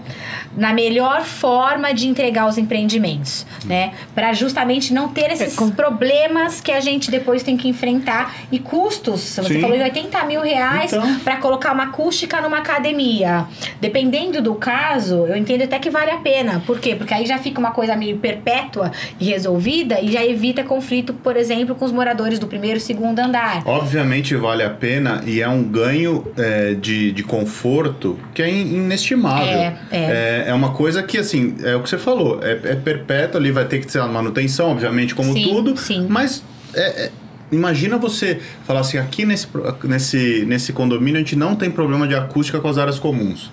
na 0.56 0.72
melhor 0.72 1.22
forma 1.22 1.92
de 1.92 2.08
entregar 2.08 2.48
os 2.48 2.56
empreendimentos, 2.56 3.46
né? 3.64 3.92
Para 4.14 4.32
justamente 4.32 4.92
não 4.92 5.08
ter 5.08 5.30
esses 5.30 5.60
é, 5.60 5.70
problemas 5.72 6.60
que 6.60 6.72
a 6.72 6.80
gente 6.80 7.10
depois 7.10 7.42
tem 7.42 7.56
que 7.56 7.68
enfrentar 7.68 8.34
e 8.50 8.58
custos. 8.58 9.20
Você 9.20 9.54
Sim. 9.54 9.60
falou 9.60 9.76
em 9.76 9.82
80 9.82 10.24
mil 10.24 10.40
reais 10.40 10.92
então. 10.92 11.18
para 11.20 11.36
colocar 11.36 11.72
uma 11.72 11.84
acústica 11.84 12.40
numa 12.40 12.58
academia. 12.58 13.46
Dependendo 13.80 14.40
do 14.40 14.54
caso, 14.54 15.26
eu 15.26 15.36
entendo 15.36 15.62
até 15.62 15.78
que 15.78 15.90
vale 15.90 16.10
a 16.10 16.18
pena. 16.18 16.62
Por 16.66 16.80
quê? 16.80 16.94
Porque 16.94 17.12
aí 17.12 17.26
já 17.26 17.38
fica 17.38 17.60
uma 17.60 17.70
coisa 17.76 17.94
meio 17.94 18.16
perpétua 18.16 18.90
e 19.20 19.26
resolvida 19.26 20.00
e 20.00 20.10
já 20.10 20.24
evita 20.24 20.64
conflito, 20.64 21.12
por 21.12 21.36
exemplo, 21.36 21.74
com 21.74 21.84
os 21.84 21.92
moradores 21.92 22.38
do 22.38 22.46
primeiro 22.46 22.78
e 22.78 22.80
segundo 22.80 23.18
andar. 23.18 23.62
Obviamente 23.66 24.34
vale 24.34 24.62
a 24.62 24.70
pena 24.70 25.22
e 25.26 25.42
é 25.42 25.48
um 25.48 25.62
ganho 25.62 26.26
é, 26.38 26.72
de, 26.72 27.12
de 27.12 27.22
conforto 27.22 28.18
que 28.32 28.40
é 28.40 28.48
inestimável. 28.48 29.46
É, 29.46 29.76
é. 29.90 30.44
é, 30.48 30.54
uma 30.54 30.72
coisa 30.72 31.02
que, 31.02 31.18
assim, 31.18 31.56
é 31.62 31.76
o 31.76 31.82
que 31.82 31.90
você 31.90 31.98
falou, 31.98 32.40
é, 32.42 32.52
é 32.52 32.74
perpétuo 32.74 33.38
ali, 33.38 33.52
vai 33.52 33.66
ter 33.66 33.80
que 33.80 33.86
ter 33.86 34.00
a 34.00 34.06
manutenção, 34.06 34.70
obviamente, 34.70 35.14
como 35.14 35.34
sim, 35.34 35.42
tudo, 35.42 35.76
sim. 35.76 36.06
mas 36.08 36.42
é, 36.74 37.04
é, 37.04 37.10
imagina 37.52 37.98
você 37.98 38.40
falar 38.66 38.80
assim, 38.80 38.96
aqui 38.96 39.26
nesse, 39.26 39.46
nesse, 39.84 40.44
nesse 40.46 40.72
condomínio 40.72 41.16
a 41.16 41.18
gente 41.18 41.36
não 41.36 41.54
tem 41.54 41.70
problema 41.70 42.08
de 42.08 42.14
acústica 42.14 42.58
com 42.58 42.68
as 42.68 42.78
áreas 42.78 42.98
comuns 42.98 43.50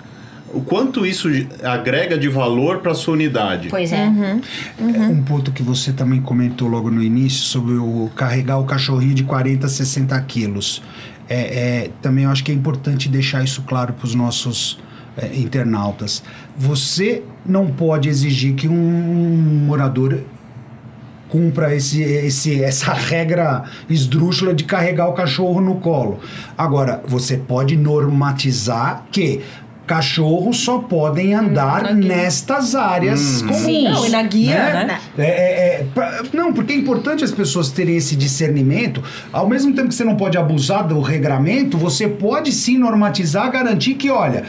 o 0.53 0.61
quanto 0.61 1.05
isso 1.05 1.27
agrega 1.63 2.17
de 2.17 2.29
valor 2.29 2.79
para 2.79 2.93
sua 2.93 3.15
unidade. 3.15 3.69
Pois 3.69 3.91
é. 3.91 4.05
Uhum. 4.05 4.41
Uhum. 4.79 5.11
Um 5.11 5.23
ponto 5.23 5.51
que 5.51 5.63
você 5.63 5.91
também 5.91 6.21
comentou 6.21 6.67
logo 6.67 6.91
no 6.91 7.01
início 7.01 7.43
sobre 7.43 7.73
o 7.73 8.09
carregar 8.15 8.59
o 8.59 8.65
cachorrinho 8.65 9.15
de 9.15 9.23
40 9.23 9.65
a 9.65 9.69
60 9.69 10.21
quilos. 10.21 10.81
É, 11.27 11.35
é, 11.35 11.89
também 12.01 12.25
eu 12.25 12.29
acho 12.29 12.43
que 12.43 12.51
é 12.51 12.55
importante 12.55 13.09
deixar 13.09 13.43
isso 13.43 13.63
claro 13.63 13.93
para 13.93 14.05
os 14.05 14.13
nossos 14.13 14.79
é, 15.17 15.35
internautas. 15.35 16.23
Você 16.55 17.23
não 17.45 17.67
pode 17.67 18.07
exigir 18.07 18.53
que 18.53 18.67
um 18.67 19.65
morador 19.65 20.19
cumpra 21.33 21.75
esse, 21.75 21.99
esse, 22.03 22.63
essa 22.63 22.93
regra 22.93 23.63
esdrúxula 23.89 24.53
de 24.53 24.65
carregar 24.65 25.07
o 25.07 25.13
cachorro 25.13 25.59
no 25.59 25.75
colo. 25.75 26.19
Agora, 26.55 27.01
você 27.07 27.37
pode 27.37 27.75
normatizar 27.75 29.05
que 29.11 29.41
Cachorros 29.85 30.61
só 30.61 30.79
podem 30.79 31.33
andar 31.33 31.91
hum, 31.91 31.95
nestas 31.95 32.73
áreas 32.73 33.41
hum. 33.41 33.47
comuns. 33.47 33.65
Sim, 33.65 33.83
não, 33.89 34.05
e 34.05 34.09
na 34.09 34.23
guia, 34.23 34.55
né? 34.55 34.85
né? 34.85 34.99
É, 35.17 35.23
é, 35.23 35.81
é, 35.81 35.85
pra, 35.93 36.23
não, 36.33 36.53
porque 36.53 36.71
é 36.71 36.75
importante 36.75 37.23
as 37.23 37.31
pessoas 37.31 37.69
terem 37.69 37.97
esse 37.97 38.15
discernimento. 38.15 39.03
Ao 39.31 39.47
mesmo 39.47 39.75
tempo 39.75 39.89
que 39.89 39.95
você 39.95 40.05
não 40.05 40.15
pode 40.15 40.37
abusar 40.37 40.87
do 40.87 41.01
regramento, 41.01 41.77
você 41.77 42.07
pode 42.07 42.51
sim 42.51 42.77
normatizar, 42.77 43.51
garantir 43.51 43.95
que, 43.95 44.09
olha, 44.09 44.45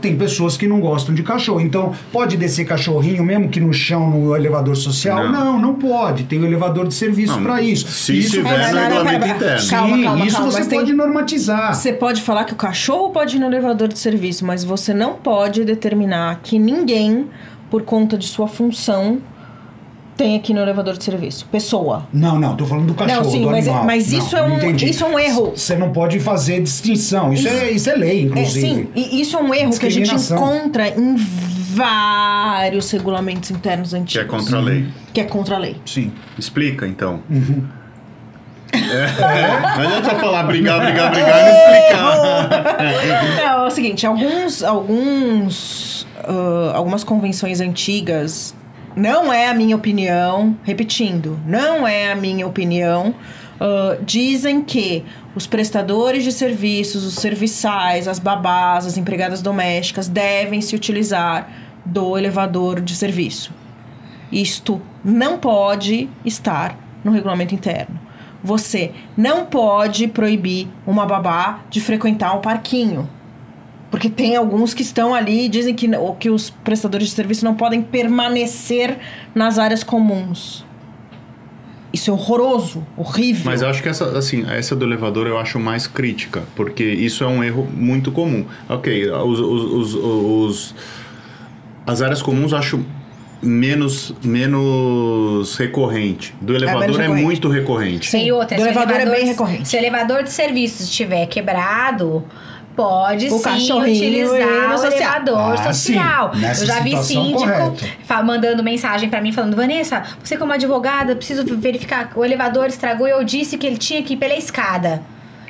tem 0.00 0.16
pessoas 0.16 0.56
que 0.56 0.66
não 0.66 0.80
gostam 0.80 1.14
de 1.14 1.22
cachorro. 1.22 1.60
Então, 1.60 1.92
pode 2.12 2.36
descer 2.36 2.64
cachorrinho 2.64 3.22
mesmo 3.22 3.48
que 3.48 3.60
no 3.60 3.72
chão, 3.72 4.10
no 4.10 4.34
elevador 4.34 4.76
social? 4.76 5.24
Não, 5.24 5.44
não, 5.44 5.60
não 5.60 5.74
pode. 5.74 6.24
Tem 6.24 6.38
o 6.38 6.46
elevador 6.46 6.88
de 6.88 6.94
serviço 6.94 7.38
para 7.40 7.60
isso. 7.60 7.86
Se 7.88 8.18
isso 8.18 8.30
tiver 8.32 8.60
é, 8.60 8.72
no 8.72 8.78
regulamento 8.78 9.36
interno. 9.36 9.60
Sim, 9.60 9.70
calma, 9.70 10.02
calma, 10.02 10.26
isso 10.26 10.36
calma, 10.36 10.52
você 10.52 10.64
pode 10.64 10.86
tem... 10.86 10.94
normatizar. 10.94 11.74
Você 11.74 11.92
pode 11.92 12.22
falar 12.22 12.44
que 12.44 12.52
o 12.52 12.56
cachorro 12.56 13.10
pode 13.10 13.36
ir 13.36 13.40
no 13.40 13.46
elevador 13.46 13.88
de 13.88 13.98
serviço, 13.98 14.44
mas 14.44 14.64
você 14.64 14.94
não 14.94 15.14
pode 15.14 15.64
determinar 15.64 16.40
que 16.42 16.58
ninguém, 16.58 17.28
por 17.70 17.82
conta 17.82 18.16
de 18.16 18.26
sua 18.26 18.48
função, 18.48 19.20
tem 20.16 20.36
aqui 20.36 20.54
no 20.54 20.60
elevador 20.60 20.96
de 20.96 21.04
serviço? 21.04 21.46
Pessoa. 21.46 22.06
Não, 22.12 22.38
não, 22.38 22.56
tô 22.56 22.64
falando 22.64 22.86
do 22.86 22.94
cachorro, 22.94 23.24
não, 23.24 23.30
sim, 23.30 23.42
do 23.42 23.50
mas, 23.50 23.66
é- 23.66 23.70
animal. 23.70 23.86
mas 23.86 24.12
isso, 24.12 24.36
não, 24.36 24.42
é 24.42 24.66
um, 24.66 24.76
isso 24.76 25.04
é 25.04 25.06
um 25.06 25.18
erro. 25.18 25.52
Você 25.56 25.76
não 25.76 25.92
pode 25.92 26.20
fazer 26.20 26.62
distinção. 26.62 27.32
Isso, 27.32 27.46
isso, 27.46 27.56
é, 27.56 27.70
isso 27.70 27.90
é 27.90 27.94
lei, 27.94 28.22
inclusive. 28.22 28.66
É, 28.66 28.74
sim, 28.74 28.88
e 28.94 29.20
isso 29.20 29.36
é 29.36 29.42
um 29.42 29.54
erro 29.54 29.78
que 29.78 29.86
a 29.86 29.90
gente 29.90 30.14
encontra 30.14 30.88
em 30.88 31.16
vários 31.16 32.90
regulamentos 32.90 33.50
internos 33.50 33.92
antigos. 33.92 34.12
Que 34.12 34.18
é 34.20 34.24
contra 34.24 34.58
a 34.58 34.60
lei. 34.60 34.86
Que 35.12 35.20
é 35.20 35.24
contra 35.24 35.56
a 35.56 35.58
lei. 35.58 35.76
Sim. 35.84 36.12
Explica, 36.38 36.86
então. 36.86 37.20
Uhum. 37.28 37.64
É, 38.72 39.78
não 39.78 39.84
adianta 39.84 40.16
falar 40.16 40.42
brigar, 40.44 40.80
brigar, 40.80 41.10
brigar 41.12 41.40
e 41.40 41.42
não 41.42 41.58
explicar. 41.58 42.76
É, 42.80 43.44
é 43.44 43.56
o 43.56 43.70
seguinte, 43.70 44.04
alguns, 44.06 44.64
alguns, 44.64 46.02
uh, 46.24 46.74
algumas 46.74 47.04
convenções 47.04 47.60
antigas 47.60 48.54
não 48.96 49.32
é 49.32 49.48
a 49.48 49.54
minha 49.54 49.74
opinião, 49.74 50.56
repetindo, 50.62 51.38
não 51.46 51.86
é 51.86 52.12
a 52.12 52.14
minha 52.14 52.46
opinião. 52.46 53.14
Uh, 53.54 54.02
dizem 54.04 54.62
que 54.62 55.04
os 55.34 55.46
prestadores 55.46 56.22
de 56.24 56.32
serviços, 56.32 57.04
os 57.04 57.14
serviçais, 57.14 58.06
as 58.06 58.18
babás, 58.18 58.86
as 58.86 58.96
empregadas 58.96 59.40
domésticas 59.42 60.08
devem 60.08 60.60
se 60.60 60.76
utilizar 60.76 61.48
do 61.84 62.16
elevador 62.16 62.80
de 62.80 62.94
serviço. 62.94 63.52
Isto 64.30 64.80
não 65.04 65.38
pode 65.38 66.08
estar 66.24 66.78
no 67.04 67.12
regulamento 67.12 67.54
interno. 67.54 68.00
Você 68.42 68.92
não 69.16 69.46
pode 69.46 70.06
proibir 70.08 70.68
uma 70.86 71.06
babá 71.06 71.60
de 71.70 71.80
frequentar 71.80 72.36
um 72.36 72.40
parquinho. 72.40 73.08
Porque 73.94 74.10
tem 74.10 74.34
alguns 74.34 74.74
que 74.74 74.82
estão 74.82 75.14
ali 75.14 75.44
e 75.44 75.48
dizem 75.48 75.72
que, 75.72 75.88
que 76.18 76.28
os 76.28 76.50
prestadores 76.50 77.06
de 77.06 77.14
serviço 77.14 77.44
não 77.44 77.54
podem 77.54 77.80
permanecer 77.80 78.98
nas 79.32 79.56
áreas 79.56 79.84
comuns. 79.84 80.64
Isso 81.92 82.10
é 82.10 82.12
horroroso, 82.12 82.84
horrível. 82.96 83.44
Mas 83.44 83.62
eu 83.62 83.68
acho 83.68 83.80
que 83.80 83.88
essa, 83.88 84.18
assim, 84.18 84.44
essa 84.50 84.74
do 84.74 84.84
elevador 84.84 85.28
eu 85.28 85.38
acho 85.38 85.60
mais 85.60 85.86
crítica, 85.86 86.42
porque 86.56 86.82
isso 86.82 87.22
é 87.22 87.28
um 87.28 87.44
erro 87.44 87.68
muito 87.72 88.10
comum. 88.10 88.44
Ok, 88.68 89.08
os, 89.12 89.38
os, 89.38 89.62
os, 89.62 89.94
os 89.94 90.74
as 91.86 92.02
áreas 92.02 92.20
comuns 92.20 92.50
eu 92.50 92.58
acho 92.58 92.84
menos, 93.40 94.12
menos 94.24 95.56
recorrente. 95.56 96.34
Do 96.40 96.56
elevador 96.56 96.98
é, 96.98 97.02
recorrente. 97.02 97.22
muito 97.22 97.48
recorrente. 97.48 98.10
Sim. 98.10 98.28
Outra, 98.32 98.56
Do 98.56 98.62
o 98.64 98.66
elevador 98.66 98.96
é 98.96 99.06
bem 99.06 99.24
recorrente. 99.24 99.68
Se 99.68 99.76
o 99.76 99.78
elevador 99.78 100.24
de 100.24 100.32
serviços 100.32 100.88
estiver 100.88 101.26
quebrado, 101.26 102.24
pode 102.74 103.26
O 103.28 103.38
sim 103.38 103.72
utilizar 103.72 104.74
o 104.74 104.78
social. 104.78 104.92
elevador 104.92 105.54
Ah, 105.54 105.72
social. 105.72 106.34
sim. 106.34 106.44
Eu 106.60 106.66
já 106.66 106.80
vi 106.80 106.96
síndico 107.02 107.76
mandando 108.24 108.62
mensagem 108.62 109.08
pra 109.08 109.20
mim 109.20 109.32
falando: 109.32 109.56
Vanessa, 109.56 110.02
você 110.22 110.36
como 110.36 110.52
advogada, 110.52 111.14
preciso 111.16 111.44
verificar. 111.56 112.10
O 112.14 112.24
elevador 112.24 112.66
estragou 112.66 113.06
e 113.06 113.10
eu 113.10 113.22
disse 113.24 113.56
que 113.56 113.66
ele 113.66 113.76
tinha 113.78 114.02
que 114.02 114.14
ir 114.14 114.16
pela 114.16 114.34
escada. 114.34 115.02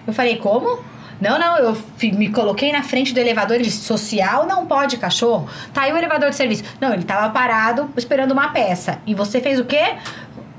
Eu 0.07 0.13
falei: 0.13 0.37
como? 0.37 0.79
Não, 1.21 1.39
não, 1.39 1.57
eu 1.57 1.77
me 2.15 2.29
coloquei 2.29 2.73
na 2.73 2.83
frente 2.83 3.15
do 3.15 3.21
elevador 3.21 3.59
e 3.59 3.63
disse: 3.63 3.79
social 3.85 4.47
não 4.47 4.67
pode, 4.67 4.97
cachorro. 4.97 5.49
Tá 5.73 5.83
aí 5.83 5.93
o 5.93 5.97
elevador 5.97 6.31
de 6.31 6.37
serviço. 6.37 6.65
Não, 6.81 6.93
ele 6.93 7.05
tava 7.05 7.31
parado 7.31 7.89
esperando 7.97 8.33
uma 8.33 8.49
peça. 8.49 8.99
E 9.07 9.15
você 9.15 9.41
fez 9.41 9.59
o 9.61 9.65
quê? 9.65 9.95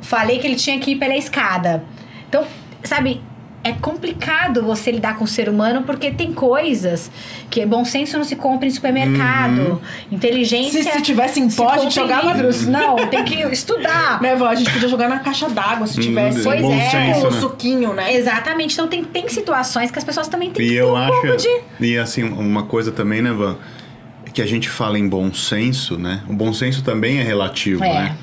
Falei 0.02 0.40
que 0.40 0.48
ele 0.48 0.56
tinha 0.56 0.80
que 0.80 0.92
ir 0.92 0.96
pela 0.96 1.16
escada. 1.16 1.84
Então, 2.30 2.44
sabe, 2.84 3.22
é 3.66 3.72
complicado 3.74 4.62
você 4.62 4.92
lidar 4.92 5.18
com 5.18 5.24
o 5.24 5.28
ser 5.28 5.50
humano 5.50 5.82
porque 5.84 6.12
tem 6.12 6.32
coisas 6.32 7.10
que 7.50 7.66
bom 7.66 7.84
senso 7.84 8.16
não 8.18 8.24
se 8.24 8.36
compra 8.36 8.68
em 8.68 8.72
supermercado. 8.72 9.82
Inteligência. 10.12 10.84
Se, 10.84 10.92
se 10.92 11.02
tivesse 11.02 11.40
em 11.40 11.50
pó, 11.50 11.70
a 11.70 11.78
gente 11.80 11.96
jogava. 11.96 12.32
livros. 12.32 12.68
Não, 12.68 12.96
tem 13.08 13.24
que 13.26 13.36
estudar. 13.52 14.20
Minha 14.22 14.34
avó, 14.34 14.46
a 14.48 14.56
gente 14.56 14.72
podia 14.72 14.88
jogar 14.88 15.10
na 15.10 15.20
caixa 15.20 15.50
d'água 15.50 15.88
se 15.88 16.00
Hum, 16.00 16.04
tivesse. 16.04 16.44
Pois 16.44 16.62
bom 16.62 16.74
é. 16.74 16.90
senso, 16.90 17.28
um 17.28 17.32
né? 17.32 17.40
suquinho, 17.40 17.94
né? 17.94 18.14
Exatamente. 18.16 18.74
Então 18.74 18.88
tem, 18.88 19.04
tem 19.04 19.28
situações 19.28 19.90
que 19.90 19.98
as 19.98 20.06
pessoas 20.06 20.28
também 20.28 20.52
têm 20.52 20.64
E 20.64 20.70
que 20.70 20.74
ter 20.76 20.80
eu 20.82 20.96
um 20.96 21.08
pouco 21.08 21.28
acho. 21.28 21.38
de. 21.38 21.86
E 21.88 21.98
assim, 21.98 22.22
uma 22.24 22.64
coisa 22.64 22.92
também, 22.92 23.22
né, 23.22 23.32
Van? 23.32 23.58
Que 24.32 24.42
a 24.42 24.46
gente 24.46 24.70
fala 24.70 25.00
em 25.00 25.08
bom 25.08 25.34
senso, 25.34 25.98
né? 25.98 26.22
O 26.30 26.34
bom 26.34 26.54
senso 26.54 26.84
também 26.84 27.18
é 27.20 27.24
relativo, 27.24 27.84
É. 27.84 27.94
né? 27.94 28.16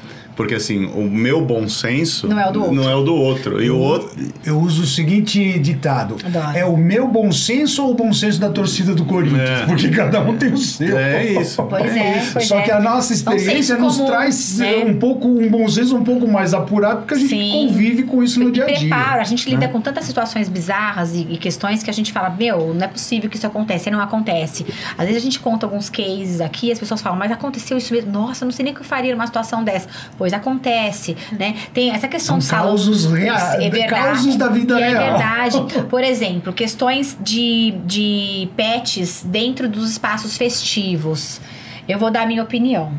Porque 0.42 0.56
assim, 0.56 0.86
o 0.86 1.08
meu 1.08 1.40
bom 1.40 1.68
senso 1.68 2.26
Não 2.26 2.36
é 2.36 2.48
o 2.48 2.52
do 2.52 2.60
outro. 2.62 2.74
não 2.74 2.90
é 2.90 2.96
o 2.96 3.04
do 3.04 3.14
outro. 3.14 3.62
E 3.62 3.70
o 3.70 3.78
outro. 3.78 4.10
Eu 4.44 4.58
uso 4.58 4.82
o 4.82 4.86
seguinte 4.86 5.56
ditado: 5.60 6.16
Adoro. 6.24 6.58
é 6.58 6.64
o 6.64 6.76
meu 6.76 7.06
bom 7.06 7.30
senso 7.30 7.84
ou 7.84 7.92
o 7.92 7.94
bom 7.94 8.12
senso 8.12 8.40
da 8.40 8.50
torcida 8.50 8.92
do 8.92 9.04
Corinthians? 9.04 9.60
É. 9.60 9.66
Porque 9.66 9.88
cada 9.88 10.20
um 10.20 10.36
tem 10.36 10.52
o 10.52 10.58
seu. 10.58 10.98
É 10.98 11.24
isso. 11.24 11.62
Pois 11.62 11.96
é, 11.96 12.28
pois 12.32 12.48
Só 12.48 12.58
é. 12.58 12.62
que 12.62 12.72
a 12.72 12.80
nossa 12.80 13.12
experiência 13.12 13.78
nos 13.78 13.98
comum, 13.98 14.08
traz 14.08 14.58
né? 14.58 14.78
um 14.84 14.98
pouco 14.98 15.28
um 15.28 15.48
bom 15.48 15.68
senso 15.68 15.96
um 15.96 16.02
pouco 16.02 16.26
mais 16.26 16.52
apurado, 16.54 17.02
porque 17.02 17.14
a 17.14 17.18
gente 17.18 17.30
Sim. 17.30 17.50
convive 17.52 18.02
com 18.02 18.20
isso 18.20 18.40
no 18.40 18.50
dia 18.50 18.64
a 18.64 18.66
dia. 18.66 18.78
preparo. 18.88 19.20
A 19.20 19.24
gente 19.24 19.48
lida 19.48 19.66
né? 19.66 19.72
com 19.72 19.80
tantas 19.80 20.04
situações 20.04 20.48
bizarras 20.48 21.14
e, 21.14 21.20
e 21.30 21.36
questões 21.36 21.84
que 21.84 21.90
a 21.90 21.94
gente 21.94 22.12
fala, 22.12 22.30
meu, 22.30 22.74
não 22.74 22.84
é 22.84 22.88
possível 22.88 23.30
que 23.30 23.36
isso 23.36 23.46
aconteça, 23.46 23.88
e 23.88 23.92
não 23.92 24.00
acontece. 24.00 24.66
Às 24.98 25.06
vezes 25.06 25.22
a 25.22 25.24
gente 25.24 25.38
conta 25.38 25.66
alguns 25.66 25.88
cases 25.88 26.40
aqui 26.40 26.66
e 26.66 26.72
as 26.72 26.80
pessoas 26.80 27.00
falam, 27.00 27.16
mas 27.16 27.30
aconteceu 27.30 27.78
isso 27.78 27.94
mesmo. 27.94 28.10
Nossa, 28.10 28.42
eu 28.44 28.46
não 28.46 28.52
sei 28.52 28.64
nem 28.64 28.72
o 28.72 28.76
que 28.76 28.82
eu 28.82 28.86
faria 28.86 29.12
numa 29.14 29.26
situação 29.26 29.62
dessa. 29.62 29.88
Pois 30.18 30.31
acontece, 30.34 31.16
né? 31.38 31.54
Tem 31.72 31.90
essa 31.90 32.08
questão 32.08 32.40
São 32.40 32.58
salão. 32.58 32.70
causos 32.70 33.06
É 33.06 33.68
verdade. 33.70 33.88
causos 33.88 34.36
da 34.36 34.48
vida 34.48 34.78
E 34.78 34.82
real. 34.82 35.02
É 35.02 35.10
verdade. 35.10 35.62
Por 35.90 36.02
exemplo, 36.02 36.52
questões 36.52 37.16
de, 37.20 37.74
de 37.84 38.48
pets 38.56 39.22
dentro 39.24 39.68
dos 39.68 39.90
espaços 39.90 40.36
festivos. 40.36 41.40
Eu 41.88 41.98
vou 41.98 42.10
dar 42.10 42.22
a 42.22 42.26
minha 42.26 42.42
opinião. 42.42 42.92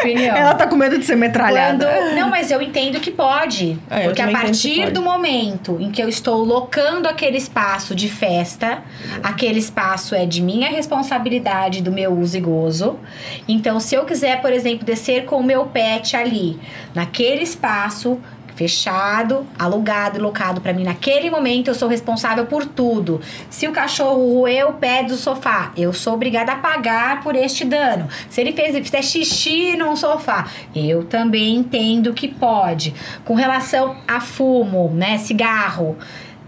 Opinião. 0.00 0.36
Ela 0.36 0.54
tá 0.54 0.66
com 0.66 0.76
medo 0.76 0.98
de 0.98 1.04
ser 1.04 1.16
metralhada. 1.16 1.86
Quando- 1.86 2.14
não, 2.16 2.30
mas 2.30 2.50
eu 2.50 2.60
entendo 2.62 3.00
que 3.00 3.10
pode. 3.10 3.78
É, 3.90 4.04
porque 4.04 4.22
a 4.22 4.26
partir 4.30 4.90
do 4.92 5.02
momento 5.02 5.76
em 5.80 5.90
que 5.90 6.02
eu 6.02 6.08
estou 6.08 6.42
locando 6.44 7.06
aquele 7.06 7.36
espaço 7.36 7.94
de 7.94 8.08
festa, 8.08 8.82
aquele 9.22 9.58
espaço 9.58 10.14
é 10.14 10.24
de 10.26 10.42
minha 10.42 10.68
responsabilidade, 10.68 11.82
do 11.82 11.90
meu 11.92 12.12
uso 12.12 12.36
e 12.36 12.40
gozo. 12.40 12.98
Então, 13.46 13.80
se 13.80 13.94
eu 13.94 14.04
quiser, 14.04 14.40
por 14.40 14.52
exemplo, 14.52 14.84
descer 14.84 15.24
com 15.24 15.36
o 15.36 15.42
meu 15.44 15.66
pet 15.66 16.16
ali, 16.16 16.58
naquele 16.94 17.42
espaço 17.42 18.18
fechado, 18.58 19.46
alugado 19.56 20.18
e 20.18 20.20
locado 20.20 20.60
pra 20.60 20.72
mim 20.72 20.82
naquele 20.82 21.30
momento, 21.30 21.68
eu 21.68 21.74
sou 21.76 21.88
responsável 21.88 22.44
por 22.46 22.66
tudo. 22.66 23.20
Se 23.48 23.68
o 23.68 23.72
cachorro 23.72 24.40
roeu 24.40 24.70
o 24.70 24.72
pé 24.72 25.04
do 25.04 25.14
sofá, 25.14 25.70
eu 25.76 25.92
sou 25.92 26.14
obrigada 26.14 26.50
a 26.50 26.56
pagar 26.56 27.22
por 27.22 27.36
este 27.36 27.64
dano. 27.64 28.08
Se 28.28 28.40
ele 28.40 28.52
fez 28.52 28.76
fizer 28.76 29.02
xixi 29.02 29.76
num 29.76 29.94
sofá, 29.94 30.48
eu 30.74 31.04
também 31.04 31.54
entendo 31.54 32.12
que 32.12 32.26
pode. 32.26 32.92
Com 33.24 33.34
relação 33.34 33.96
a 34.08 34.18
fumo, 34.20 34.90
né, 34.92 35.18
cigarro, 35.18 35.96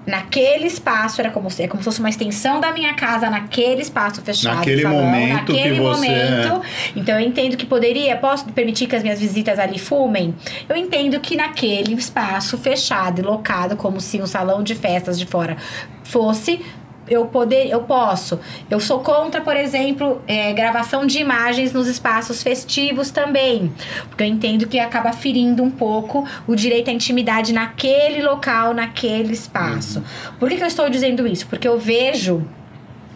Naquele 0.06 0.66
espaço, 0.66 1.20
era 1.20 1.30
como, 1.30 1.50
se- 1.50 1.62
é 1.62 1.68
como 1.68 1.82
se 1.82 1.84
fosse 1.84 2.00
uma 2.00 2.08
extensão 2.08 2.58
da 2.60 2.72
minha 2.72 2.94
casa, 2.94 3.28
naquele 3.28 3.82
espaço 3.82 4.22
fechado. 4.22 4.56
Naquele 4.56 4.82
salão, 4.82 5.04
momento 5.04 5.44
que 5.46 5.52
naquele 5.52 5.80
você- 5.80 6.08
momento. 6.08 6.62
Então 6.96 7.20
eu 7.20 7.26
entendo 7.26 7.56
que 7.56 7.66
poderia, 7.66 8.16
posso 8.16 8.46
permitir 8.46 8.86
que 8.86 8.96
as 8.96 9.02
minhas 9.02 9.20
visitas 9.20 9.58
ali 9.58 9.78
fumem? 9.78 10.34
Eu 10.68 10.74
entendo 10.76 11.20
que 11.20 11.36
naquele 11.36 11.94
espaço 11.94 12.56
fechado 12.56 13.20
e 13.20 13.22
locado, 13.22 13.76
como 13.76 14.00
se 14.00 14.20
um 14.20 14.26
salão 14.26 14.62
de 14.62 14.74
festas 14.74 15.18
de 15.18 15.26
fora 15.26 15.56
fosse. 16.02 16.64
Eu 17.10 17.26
poder, 17.26 17.68
eu 17.68 17.82
posso. 17.82 18.38
Eu 18.70 18.78
sou 18.78 19.00
contra, 19.00 19.40
por 19.40 19.56
exemplo, 19.56 20.22
é, 20.28 20.52
gravação 20.52 21.04
de 21.04 21.18
imagens 21.18 21.72
nos 21.72 21.88
espaços 21.88 22.42
festivos 22.42 23.10
também, 23.10 23.72
porque 24.08 24.22
eu 24.22 24.28
entendo 24.28 24.68
que 24.68 24.78
acaba 24.78 25.12
ferindo 25.12 25.62
um 25.62 25.70
pouco 25.70 26.24
o 26.46 26.54
direito 26.54 26.88
à 26.88 26.92
intimidade 26.92 27.52
naquele 27.52 28.22
local, 28.22 28.72
naquele 28.72 29.32
espaço. 29.32 30.02
Por 30.38 30.48
que, 30.48 30.56
que 30.56 30.62
eu 30.62 30.68
estou 30.68 30.88
dizendo 30.88 31.26
isso? 31.26 31.46
Porque 31.48 31.66
eu 31.66 31.78
vejo 31.78 32.46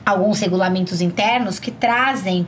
alguns 0.04 0.40
regulamentos 0.40 1.00
internos 1.00 1.58
que 1.58 1.70
trazem 1.70 2.46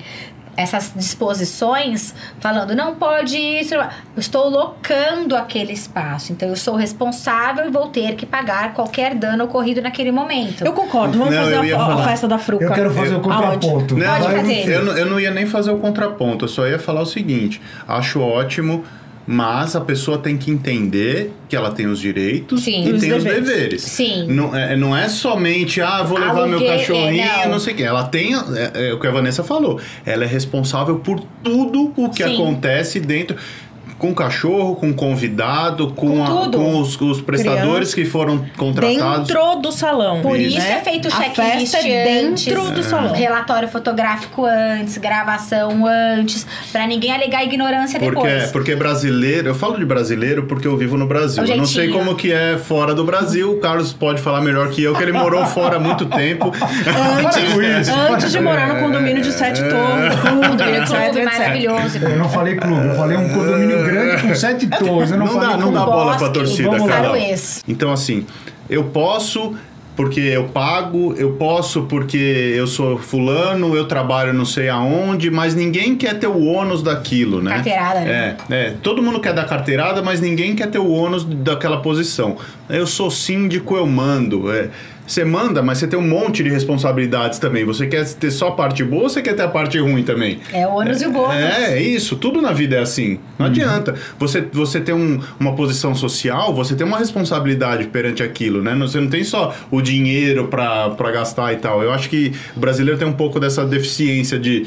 essas 0.57 0.93
disposições 0.97 2.15
falando 2.41 2.75
não 2.75 2.95
pode 2.95 3.37
isso, 3.37 3.75
eu 3.75 3.85
estou 4.17 4.49
locando 4.49 5.37
aquele 5.37 5.73
espaço, 5.73 6.33
então 6.33 6.49
eu 6.49 6.57
sou 6.57 6.75
responsável 6.77 7.67
e 7.67 7.71
vou 7.71 7.89
ter 7.89 8.15
que 8.15 8.25
pagar 8.25 8.73
qualquer 8.73 9.15
dano 9.15 9.45
ocorrido 9.45 9.83
naquele 9.83 10.11
momento. 10.11 10.65
Eu 10.65 10.73
concordo, 10.73 11.19
vamos 11.19 11.35
Não, 11.35 11.43
fazer 11.45 11.71
eu 11.71 11.81
a, 11.81 11.95
a 11.95 12.05
festa 12.05 12.27
da 12.27 12.39
fruca. 12.39 12.65
Eu 12.65 12.73
quero 12.73 12.91
fazer 12.93 13.15
o 13.17 13.21
contraponto. 13.21 13.97
Não, 13.97 14.07
Pode 14.07 14.25
eu 14.25 14.31
não- 14.31 14.37
fazer. 14.39 14.69
Eu, 14.69 14.97
eu 14.97 15.07
não 15.07 15.21
ia 15.21 15.31
nem 15.31 15.47
fazer 15.47 15.71
o 15.71 15.79
contraponto, 15.79 16.45
eu 16.45 16.49
só 16.49 16.67
ia 16.67 16.79
falar 16.79 17.03
o 17.03 17.07
seguinte: 17.07 17.61
acho 17.87 18.21
ótimo, 18.21 18.85
mas 19.27 19.75
a 19.75 19.81
pessoa 19.81 20.19
tem 20.19 20.37
que 20.37 20.51
entender 20.51 21.33
que 21.49 21.57
ela 21.57 21.73
tem 21.73 21.87
os 21.87 21.99
direitos 21.99 22.63
Sim. 22.63 22.87
e 22.87 22.93
Os 22.93 23.01
tem 23.01 23.13
os 23.13 23.25
deveres. 23.25 23.49
deveres. 23.49 23.83
Sim. 23.83 24.27
Não 24.29 24.55
é, 24.55 24.77
não 24.77 24.97
é 24.97 25.09
somente, 25.09 25.81
ah, 25.81 26.03
vou 26.03 26.19
levar 26.19 26.47
meu 26.47 26.59
Aluguei, 26.59 26.69
cachorrinho, 26.69 27.23
é, 27.23 27.45
não. 27.45 27.53
não. 27.53 27.59
sei 27.59 27.75
o 27.75 27.77
quê. 27.77 27.83
Ela 27.83 28.05
tem, 28.05 28.35
é, 28.35 28.89
é 28.89 28.93
o 28.95 29.01
que 29.01 29.07
a 29.07 29.11
Vanessa 29.11 29.43
falou, 29.43 29.81
ela 30.05 30.25
é 30.25 30.27
responsável 30.27 30.97
por 31.01 31.21
tudo 31.43 31.93
o 31.97 32.09
que 32.09 32.23
Sim. 32.23 32.35
acontece 32.35 33.01
dentro. 33.01 33.37
Com 33.99 34.11
o 34.11 34.15
cachorro, 34.15 34.77
com 34.77 34.91
o 34.91 34.95
convidado, 34.95 35.89
com, 35.93 36.09
Com 36.19 36.23
a- 36.25 36.27
tudo. 36.27 36.59
com 36.59 36.79
os, 36.81 37.01
os 37.01 37.21
prestadores 37.21 37.95
que 37.95 38.05
foram 38.05 38.45
contratados. 38.57 39.27
Dentro 39.29 39.57
do 39.57 39.73
salão. 39.73 40.21
Por 40.21 40.39
isso 40.39 40.59
né? 40.59 40.79
é 40.81 40.85
feito 40.85 41.09
o 41.09 41.13
A 41.13 41.17
checklist 41.23 41.75
é 41.75 42.21
antes, 42.21 42.45
dentro 42.45 42.71
do 42.73 42.83
salão. 42.83 43.15
relatório 43.15 43.69
fotográfico 43.69 44.45
antes, 44.45 44.99
gravação 44.99 45.85
antes, 45.87 46.47
pra 46.71 46.87
ninguém 46.87 47.11
alegar 47.13 47.43
ignorância 47.45 47.99
Porque, 47.99 48.15
depois. 48.23 48.51
porque 48.53 48.77
brasileiro, 48.77 49.49
eu 49.49 49.55
falo 49.55 49.79
de 49.79 49.85
brasileiro 49.87 50.43
porque 50.45 50.67
eu 50.69 50.77
vivo 50.77 50.99
no 50.99 51.07
Brasil. 51.07 51.43
Eu 51.45 51.57
não 51.57 51.67
sei 51.67 51.89
como 51.89 52.15
que 52.15 52.31
é 52.33 52.59
fora 52.59 52.95
do 52.95 53.03
Brasil. 53.05 53.53
O 53.53 53.61
Carlos 53.61 53.93
pode 53.95 54.21
falar 54.21 54.43
melhor 54.43 54.69
que 54.69 54.83
eu, 54.83 54.95
que 54.95 55.03
ele 55.03 55.13
morou 55.13 55.45
fora 55.47 55.77
há 55.77 55.81
muito 55.81 56.05
tempo. 56.07 56.51
Para 56.51 57.31
com 57.55 57.63
isso. 57.63 57.93
Antes 58.13 58.31
de 58.31 58.41
morar 58.41 58.69
no 58.75 58.81
condomínio 58.81 59.23
de 59.23 59.33
sete 59.33 59.61
torres, 59.63 60.15
Condomínio 60.21 60.83
etc, 60.83 60.97
clube 60.97 61.21
etc. 61.21 61.25
maravilhoso. 61.39 61.99
Eu 61.99 62.19
não 62.19 62.29
falei 62.29 62.57
clube, 62.57 62.87
eu 62.89 62.95
falei 62.95 63.17
um 63.17 63.29
condomínio 63.31 63.86
grande 63.87 64.23
com 64.23 64.35
sete 64.35 64.67
torres. 64.67 65.11
Eu 65.11 65.19
não, 65.19 65.27
Não 65.27 65.39
dá, 65.41 65.57
não 65.57 65.73
dá 65.73 65.85
bola 65.85 66.17
pra 66.17 66.29
Bosque, 66.29 66.35
torcida, 66.35 66.87
cara. 66.87 67.13
Então, 67.67 67.93
assim, 67.93 68.27
eu 68.69 68.85
posso 68.85 69.55
porque 69.97 70.21
eu 70.21 70.45
pago, 70.45 71.15
eu 71.17 71.33
posso 71.33 71.85
porque 71.85 72.19
eu 72.55 72.67
sou 72.67 72.99
fulano, 72.99 73.75
eu 73.75 73.89
trabalho 73.89 74.35
não 74.35 74.45
sei 74.45 74.69
aonde, 74.69 75.31
mas 75.31 75.55
ninguém 75.55 75.97
quer 75.97 76.19
ter 76.19 76.27
o 76.27 76.45
ônus 76.45 76.83
daquilo, 76.83 77.41
né? 77.41 77.53
Carteirada, 77.55 78.01
né? 78.01 78.37
É, 78.51 78.55
é, 78.55 78.75
todo 78.83 79.03
mundo 79.03 79.19
quer 79.21 79.33
dar 79.33 79.45
carteirada, 79.47 80.03
mas 80.03 80.21
ninguém 80.21 80.55
quer 80.55 80.71
ter 80.71 80.79
o 80.79 80.91
ônus 80.91 81.25
daquela 81.25 81.79
posição. 81.79 82.37
Eu 82.69 82.87
sou 82.87 83.11
síndico, 83.11 83.75
eu 83.75 83.87
mando. 83.87 84.53
é. 84.53 84.69
Você 85.07 85.25
manda, 85.25 85.63
mas 85.63 85.79
você 85.79 85.87
tem 85.87 85.99
um 85.99 86.07
monte 86.07 86.43
de 86.43 86.51
responsabilidades 86.51 87.39
também. 87.39 87.65
Você 87.65 87.87
quer 87.87 88.05
ter 88.15 88.31
só 88.31 88.49
a 88.49 88.53
parte 88.53 88.83
boa 88.83 89.05
ou 89.05 89.09
você 89.09 89.23
quer 89.23 89.35
ter 89.35 89.43
a 89.43 89.49
parte 89.49 89.79
ruim 89.79 90.03
também? 90.03 90.41
É 90.53 90.67
o 90.67 90.71
ônus 90.77 91.01
e 91.01 91.07
o 91.07 91.13
bônus. 91.13 91.35
É, 91.37 91.75
é 91.79 91.83
isso. 91.83 92.17
Tudo 92.17 92.43
na 92.43 92.53
vida 92.53 92.77
é 92.77 92.81
assim. 92.81 93.21
Não 93.39 93.47
adianta. 93.47 93.95
Você, 94.19 94.45
você 94.53 94.81
tem 94.81 94.95
um- 94.95 95.21
uma 95.39 95.55
posição 95.55 95.95
social, 95.95 96.53
você 96.55 96.75
tem 96.75 96.85
uma 96.87 96.99
responsabilidade 96.99 97.87
perante 97.87 98.23
aquilo, 98.23 98.63
né? 98.63 98.75
Você 98.81 99.01
não 99.01 99.09
tem 99.09 99.23
só 99.23 99.55
o 99.71 99.81
dinheiro 99.81 100.49
pra, 100.49 100.91
pra 100.91 101.11
gastar 101.13 101.53
e 101.53 101.57
tal. 101.57 101.83
Eu 101.83 101.93
acho 101.93 102.09
que 102.11 102.33
o 102.57 102.61
brasileiro 102.61 102.99
tem 102.99 103.07
um 103.07 103.13
pouco 103.13 103.39
dessa 103.39 103.65
deficiência 103.65 104.39
de, 104.39 104.67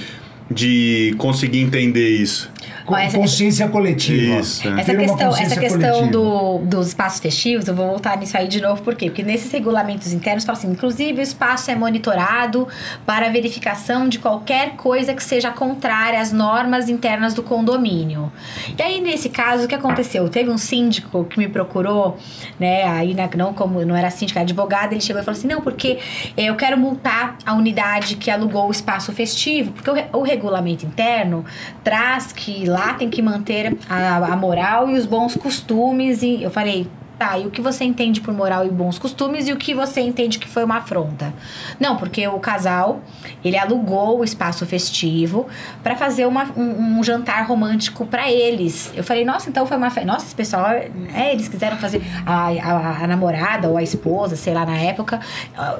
de 0.49 1.13
conseguir 1.17 1.60
entender 1.60 2.08
isso. 2.10 2.49
Essa, 2.97 3.17
consciência 3.17 3.67
coletiva. 3.67 4.39
Isso. 4.39 4.67
É. 4.67 4.82
Essa 4.82 4.95
questão, 4.95 5.38
essa 5.38 5.60
questão 5.60 6.08
do, 6.08 6.60
dos 6.60 6.88
espaços 6.88 7.19
festivos, 7.19 7.67
eu 7.67 7.75
vou 7.75 7.88
voltar 7.88 8.17
nisso 8.17 8.38
aí 8.38 8.47
de 8.47 8.62
novo, 8.62 8.82
por 8.82 8.95
quê? 8.95 9.08
Porque 9.08 9.23
nesses 9.23 9.52
regulamentos 9.52 10.13
internos 10.13 10.43
fala 10.43 10.58
assim, 10.58 10.71
inclusive 10.71 11.19
o 11.19 11.21
espaço 11.21 11.69
é 11.71 11.75
monitorado 11.75 12.67
para 13.06 13.30
verificação 13.30 14.08
de 14.08 14.19
qualquer 14.19 14.71
coisa 14.75 15.13
que 15.13 15.23
seja 15.23 15.52
contrária 15.52 16.19
às 16.19 16.32
normas 16.32 16.89
internas 16.89 17.34
do 17.34 17.43
condomínio. 17.43 18.32
E 18.78 18.82
aí, 18.82 19.02
nesse 19.02 19.30
caso, 19.30 19.65
o 19.65 19.67
que 19.67 19.75
aconteceu? 19.75 20.28
Teve 20.30 20.49
um 20.49 20.58
síndico 20.58 21.25
que 21.25 21.38
me 21.38 21.47
procurou, 21.47 22.17
né? 22.60 22.84
Aí 22.84 23.15
não 23.36 23.54
como 23.54 23.84
não 23.86 23.95
era 23.95 24.10
síndico, 24.10 24.39
era 24.39 24.45
advogado, 24.45 24.93
ele 24.93 25.02
chegou 25.02 25.21
e 25.21 25.25
falou 25.25 25.38
assim: 25.38 25.47
não, 25.47 25.62
porque 25.62 25.99
eu 26.38 26.56
quero 26.56 26.78
multar 26.78 27.38
a 27.45 27.54
unidade 27.54 28.15
que 28.15 28.32
alugou 28.32 28.67
o 28.67 28.71
espaço 28.71 29.12
festivo, 29.12 29.71
porque 29.71 29.89
o, 29.89 30.19
o 30.19 30.23
regulamento 30.23 30.86
interno 30.86 31.45
traz 31.84 32.32
que 32.32 32.65
lá 32.65 32.79
lá 32.80 32.94
tem 32.94 33.10
que 33.10 33.22
manter 33.22 33.78
a, 33.89 34.18
a 34.18 34.36
moral 34.36 34.89
e 34.89 34.96
os 34.96 35.06
bons 35.06 35.36
costumes. 35.36 36.22
E 36.24 36.42
eu 36.42 36.50
falei, 36.50 36.88
Tá, 37.20 37.38
e 37.38 37.46
o 37.46 37.52
que 37.52 37.60
você 37.60 37.84
entende 37.84 38.22
por 38.22 38.34
moral 38.34 38.65
e 38.65 38.70
bons 38.70 38.98
costumes 38.98 39.46
e 39.46 39.52
o 39.52 39.58
que 39.58 39.74
você 39.74 40.00
entende 40.00 40.39
que 40.39 40.48
foi 40.48 40.63
uma 40.63 40.78
afronta? 40.78 41.34
Não, 41.78 41.98
porque 41.98 42.26
o 42.26 42.39
casal, 42.39 43.02
ele 43.44 43.58
alugou 43.58 44.20
o 44.20 44.24
espaço 44.24 44.65
festivo 44.65 45.46
para 45.84 45.98
fazer 45.98 46.26
uma, 46.26 46.46
um, 46.56 46.98
um, 46.98 47.04
jantar 47.04 47.46
romântico 47.46 48.06
para 48.06 48.32
eles. 48.32 48.94
Eu 48.96 49.04
falei, 49.04 49.26
nossa, 49.26 49.50
então 49.50 49.65
foi 49.65 49.76
uma 49.76 49.89
festa. 49.89 50.10
Nossa, 50.10 50.28
esse 50.28 50.36
pessoal, 50.36 50.68
é, 50.68 51.34
eles 51.34 51.50
quiseram 51.50 51.76
fazer. 51.76 52.02
A, 52.26 52.52
a, 52.52 53.04
a, 53.04 53.08
namorada 53.08 53.68
ou 53.68 53.76
a 53.76 53.84
esposa, 53.84 54.38
sei 54.38 54.54
lá, 54.54 54.65
na 54.65 54.78
época, 54.78 55.20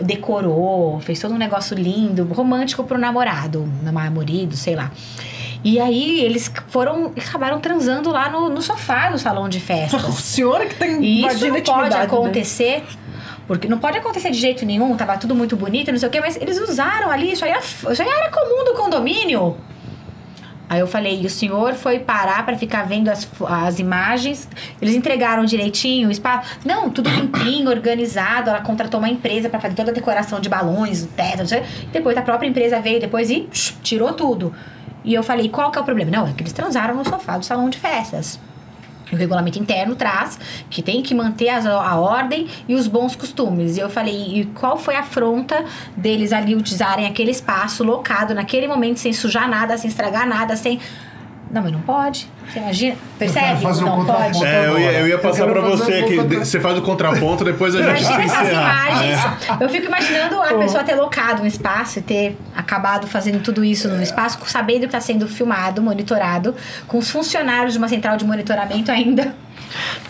decorou, 0.02 1.00
fez 1.00 1.22
todo 1.22 1.34
um 1.34 1.38
negócio 1.38 1.74
lindo, 1.74 2.26
romântico 2.26 2.84
pro 2.84 2.98
namorado, 2.98 3.66
marido, 4.12 4.58
sei 4.58 4.76
lá. 4.76 4.92
E 5.63 5.80
aí 5.80 6.22
eles 6.22 6.52
foram 6.67 7.12
acabaram 7.17 7.60
transando 7.60 8.10
lá 8.10 8.30
no, 8.30 8.50
no 8.50 8.62
sofá 8.62 9.10
do 9.10 9.17
salão 9.17 9.50
de 9.50 9.60
festas. 9.60 10.04
o 10.08 10.12
senhor 10.13 10.65
que 10.65 10.76
tem 10.76 11.04
E 11.04 11.26
isso 11.26 11.48
não 11.48 11.62
pode 11.62 11.89
né? 11.89 12.02
acontecer. 12.02 12.80
Né? 12.80 12.84
Porque 13.48 13.67
não 13.67 13.80
pode 13.80 13.98
acontecer 13.98 14.30
de 14.30 14.38
jeito 14.38 14.63
nenhum, 14.63 14.95
tava 14.95 15.17
tudo 15.17 15.34
muito 15.34 15.58
bonito, 15.58 15.91
não 15.91 15.98
sei 15.98 16.08
o 16.08 16.12
quê, 16.12 16.22
mas 16.22 16.36
eles 16.36 16.60
usaram 16.60 17.10
ali, 17.10 17.32
isso 17.32 17.43
aí, 17.43 17.50
era, 17.50 17.60
isso 17.60 18.02
aí 18.02 18.08
era 18.08 18.30
comum 18.30 18.63
do 18.63 18.76
condomínio. 18.76 19.58
Aí 20.69 20.80
eu 20.80 20.86
falei, 20.86 21.19
e 21.19 21.26
o 21.26 21.30
senhor 21.32 21.74
foi 21.74 21.98
parar 21.98 22.45
para 22.45 22.56
ficar 22.56 22.84
vendo 22.84 23.10
as, 23.10 23.28
as 23.48 23.80
imagens? 23.80 24.48
Eles 24.80 24.93
entregaram 24.93 25.43
direitinho 25.43 26.10
o 26.10 26.12
espaço? 26.12 26.60
Não, 26.63 26.91
tudo 26.91 27.10
limpinho, 27.10 27.67
organizado. 27.72 28.52
Ela 28.52 28.62
contratou 28.62 29.00
uma 29.00 29.10
empresa 29.10 29.50
para 29.50 29.60
fazer 29.60 29.74
toda 29.74 29.89
a 29.89 29.93
decoração 29.95 30.39
de 30.39 30.48
balões, 30.48 31.08
teto, 31.17 31.39
não 31.39 31.48
sei. 31.48 31.63
Depois 31.91 32.15
a 32.15 32.22
própria 32.22 32.48
empresa 32.48 32.80
veio 32.80 33.00
depois 33.00 33.32
e 33.32 33.50
tirou 33.82 34.13
tudo. 34.13 34.54
E 35.04 35.14
eu 35.14 35.24
falei, 35.24 35.50
qual 35.50 35.72
que 35.72 35.78
é 35.78 35.82
o 35.82 35.86
problema? 35.86 36.12
Não, 36.12 36.28
é 36.28 36.34
que 36.34 36.42
eles 36.42 36.54
transaram 36.54 36.96
no 36.96 37.08
sofá 37.08 37.38
do 37.38 37.46
salão 37.46 37.70
de 37.70 37.78
festas. 37.78 38.40
O 39.12 39.16
regulamento 39.16 39.58
interno 39.58 39.96
traz 39.96 40.40
que 40.70 40.84
tem 40.84 41.02
que 41.02 41.16
manter 41.16 41.50
a, 41.50 41.72
a, 41.72 42.00
ordem 42.00 42.48
e 42.68 42.76
os 42.76 42.88
bons 42.88 43.16
costumes. 43.16 43.76
E 43.76 43.80
eu 43.80 43.90
falei, 43.90 44.42
e 44.42 44.46
qual 44.46 44.78
foi 44.78 44.96
a 44.96 45.00
afronta 45.00 45.66
deles 45.98 46.32
ali 46.32 46.56
utilizarem 46.56 47.08
aquele 47.08 47.32
espaço 47.32 47.84
locado 47.84 48.36
naquele 48.36 48.68
momento, 48.68 49.00
sem 49.00 49.12
sujar 49.12 49.50
nada, 49.50 49.78
sem 49.78 49.90
estragar 49.90 50.28
nada, 50.28 50.56
sem. 50.56 50.80
Não, 51.52 51.64
mas 51.64 51.72
não 51.72 51.82
pode. 51.82 52.28
Você 52.48 52.60
imagina? 52.60 52.96
Percebe? 53.18 53.62
Fazer 53.62 53.84
não 53.84 54.06
pode. 54.06 54.46
É, 54.46 54.68
eu 54.68 54.80
ia, 54.80 54.92
eu 55.00 55.08
ia 55.08 55.18
passar 55.18 55.48
para 55.48 55.62
você 55.62 56.04
que 56.04 56.16
você 56.18 56.60
faz 56.60 56.78
o 56.78 56.82
contraponto, 56.82 57.44
depois 57.44 57.76
a 57.76 57.82
gente 57.82 58.04
Imagina 58.04 58.24
essas 58.24 58.50
imagens. 58.50 59.20
É. 59.60 59.64
Eu 59.64 59.70
fico 59.70 59.88
imaginando 59.88 60.42
a 60.42 60.54
pessoa 60.60 60.84
ter 60.84 60.96
locado 60.96 61.42
um 61.42 61.46
espaço 61.46 62.00
e 62.00 62.02
ter 62.02 62.38
acabado 62.56 63.08
fazendo 63.08 63.42
tudo 63.42 63.64
isso 63.64 63.88
no 63.88 64.02
espaço, 64.02 64.38
sabendo 64.46 64.82
que 64.82 64.86
está 64.86 65.02
sendo 65.02 65.28
filmado, 65.28 65.82
monitorado, 65.82 66.56
com 66.88 67.00
os 67.00 67.10
funcionários 67.10 67.74
de 67.74 67.80
uma 67.80 67.88
central 67.88 68.16
de 68.16 68.26
monitoramento 68.26 68.92
ainda 68.92 69.34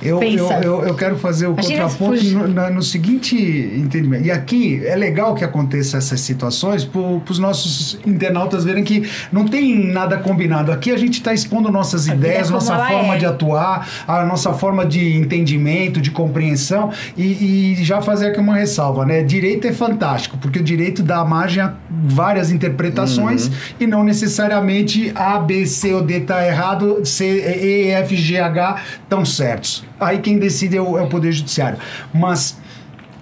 eu, 0.02 0.22
eu, 0.24 0.52
eu, 0.52 0.84
eu, 0.86 0.96
quero 0.96 1.18
fazer 1.18 1.48
o 1.48 1.52
Imagina 1.52 1.84
contraponto 1.84 2.24
no, 2.24 2.48
no, 2.48 2.70
no, 2.76 2.84
seguinte 2.84 3.36
entendimento. 3.36 4.26
E 4.26 4.32
aqui 4.32 4.86
é 4.86 4.96
legal 4.96 5.36
que 5.36 5.44
aconteça 5.44 5.98
essas 5.98 6.22
situações 6.22 6.86
para 6.86 7.02
os 7.02 7.40
nossos 7.40 8.00
internautas 8.06 8.64
verem 8.64 8.84
que 8.84 9.10
não 9.32 9.46
tem 9.46 9.92
nada 9.92 10.18
combinado. 10.18 10.72
Aqui 10.72 10.92
a 10.92 10.98
gente 10.98 11.16
está 11.16 11.29
expondo 11.34 11.72
nossas 11.72 12.08
a 12.10 12.14
ideias, 12.14 12.50
nossa 12.50 12.78
forma 12.78 13.16
é. 13.16 13.18
de 13.18 13.26
atuar, 13.26 13.88
a 14.08 14.24
nossa 14.24 14.54
forma 14.54 14.86
de 14.86 15.16
entendimento, 15.16 16.02
de 16.02 16.12
compreensão. 16.12 16.92
E, 17.18 17.76
e, 17.80 17.84
já 17.84 18.02
fazer 18.02 18.28
aqui 18.28 18.40
uma 18.40 18.56
ressalva, 18.56 19.06
né? 19.06 19.24
Direito 19.24 19.68
é 19.68 19.74
fantástico, 19.74 20.38
porque 20.38 20.60
o 20.60 20.64
direito 20.64 21.04
dá 21.04 21.24
margem 21.26 21.64
a 21.64 21.74
várias 21.90 22.52
interpretações 22.52 23.48
uhum. 23.48 23.54
e 23.82 23.88
não 23.88 24.04
necessariamente 24.04 25.12
A, 25.16 25.38
B, 25.40 25.66
C 25.66 25.94
ou 25.94 26.02
D 26.02 26.20
está 26.20 26.46
errado, 26.46 27.06
C, 27.06 27.26
E, 27.26 27.90
F, 27.92 28.16
G, 28.16 28.40
H 28.40 28.82
estão 29.04 29.26
certos 29.26 29.50
certos. 29.60 29.84
Aí 30.00 30.20
quem 30.20 30.38
decide 30.38 30.78
é 30.78 30.82
o, 30.82 30.98
é 30.98 31.02
o 31.02 31.08
Poder 31.08 31.32
Judiciário. 31.32 31.78
Mas 32.14 32.58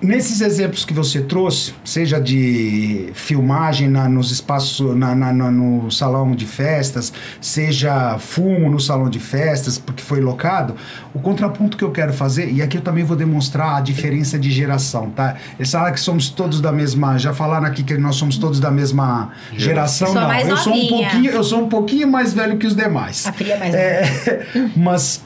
nesses 0.02 0.42
exemplos 0.42 0.86
que 0.86 0.94
você 0.94 1.22
trouxe, 1.22 1.74
seja 1.84 2.20
de 2.20 3.10
filmagem 3.14 3.90
na, 3.90 4.08
nos 4.08 4.32
espaços, 4.32 4.96
na, 4.96 5.16
na, 5.16 5.34
no 5.34 5.90
salão 5.92 6.36
de 6.36 6.46
festas, 6.46 7.12
seja 7.42 8.18
fumo 8.20 8.70
no 8.70 8.80
salão 8.80 9.10
de 9.10 9.20
festas, 9.20 9.78
porque 9.78 10.04
foi 10.04 10.22
locado, 10.22 10.76
o 11.14 11.20
contraponto 11.20 11.78
que 11.78 11.84
eu 11.84 11.92
quero 11.92 12.14
fazer, 12.14 12.52
e 12.52 12.62
aqui 12.62 12.78
eu 12.78 12.82
também 12.82 13.04
vou 13.04 13.18
demonstrar 13.18 13.78
a 13.78 13.82
diferença 13.82 14.38
de 14.38 14.52
geração, 14.52 15.10
tá? 15.10 15.36
Eles 15.58 15.72
falam 15.72 15.92
que 15.92 16.00
somos 16.00 16.30
todos 16.30 16.62
da 16.62 16.72
mesma, 16.72 17.18
já 17.18 17.34
falaram 17.34 17.66
aqui 17.66 17.84
que 17.84 17.98
nós 17.98 18.16
somos 18.16 18.38
todos 18.38 18.60
da 18.60 18.72
mesma 18.72 19.32
geração, 19.54 20.14
não. 20.14 20.32
eu 20.34 20.58
sou 20.58 20.74
um 20.74 20.88
pouquinho, 20.88 21.32
eu 21.32 21.44
sou 21.44 21.64
um 21.64 21.70
pouquinho 21.70 22.08
mais 22.08 22.34
velho 22.34 22.58
que 22.58 22.68
os 22.68 22.76
demais. 22.76 23.26
A 23.26 23.32
Pri 23.32 23.52
é 23.52 23.58
mais 23.58 23.74
é, 23.74 24.46
Mas 24.76 25.22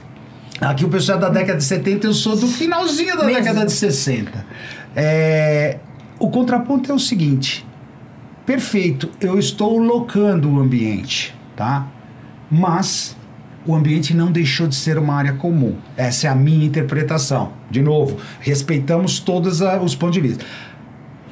Aqui 0.61 0.85
o 0.85 0.89
pessoal 0.89 1.17
é 1.17 1.21
da 1.21 1.29
década 1.29 1.57
de 1.57 1.63
70, 1.63 2.05
eu 2.05 2.13
sou 2.13 2.35
do 2.37 2.47
finalzinho 2.47 3.17
da 3.17 3.25
Mesmo. 3.25 3.39
década 3.41 3.65
de 3.65 3.71
60. 3.71 4.45
É, 4.95 5.79
o 6.19 6.29
contraponto 6.29 6.91
é 6.91 6.93
o 6.93 6.99
seguinte: 6.99 7.65
perfeito, 8.45 9.09
eu 9.19 9.39
estou 9.39 9.79
locando 9.79 10.47
o 10.51 10.59
ambiente, 10.59 11.35
tá? 11.55 11.87
Mas 12.49 13.17
o 13.65 13.73
ambiente 13.73 14.13
não 14.13 14.31
deixou 14.31 14.67
de 14.67 14.75
ser 14.75 14.99
uma 14.99 15.15
área 15.15 15.33
comum. 15.33 15.77
Essa 15.97 16.27
é 16.27 16.29
a 16.29 16.35
minha 16.35 16.65
interpretação. 16.65 17.53
De 17.69 17.81
novo, 17.81 18.17
respeitamos 18.39 19.19
todos 19.19 19.61
os 19.61 19.95
pontos 19.95 20.13
de 20.13 20.21
vista. 20.21 20.45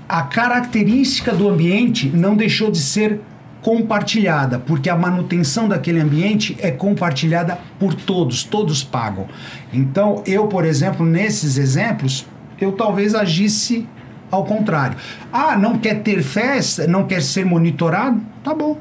A 0.08 0.24
característica 0.24 1.32
do 1.34 1.48
ambiente 1.48 2.10
não 2.10 2.36
deixou 2.36 2.72
de 2.72 2.80
ser 2.80 3.22
compartilhada, 3.62 4.60
porque 4.60 4.90
a 4.90 4.96
manutenção 4.96 5.68
daquele 5.68 6.00
ambiente 6.00 6.56
é 6.60 6.72
compartilhada 6.72 7.58
por 7.78 7.94
todos, 7.94 8.44
todos 8.44 8.84
pagam. 8.84 9.28
Então, 9.74 10.24
eu, 10.26 10.48
por 10.48 10.66
exemplo, 10.66 11.06
nesses 11.06 11.58
exemplos, 11.58 12.26
eu 12.60 12.72
talvez 12.72 13.14
agisse 13.16 13.88
ao 14.32 14.46
contrário. 14.46 14.98
Ah, 15.32 15.58
não 15.58 15.78
quer 15.78 16.02
ter 16.02 16.22
festa, 16.22 16.88
não 16.88 17.06
quer 17.06 17.22
ser 17.22 17.46
monitorado? 17.46 18.22
Tá 18.44 18.54
bom. 18.54 18.78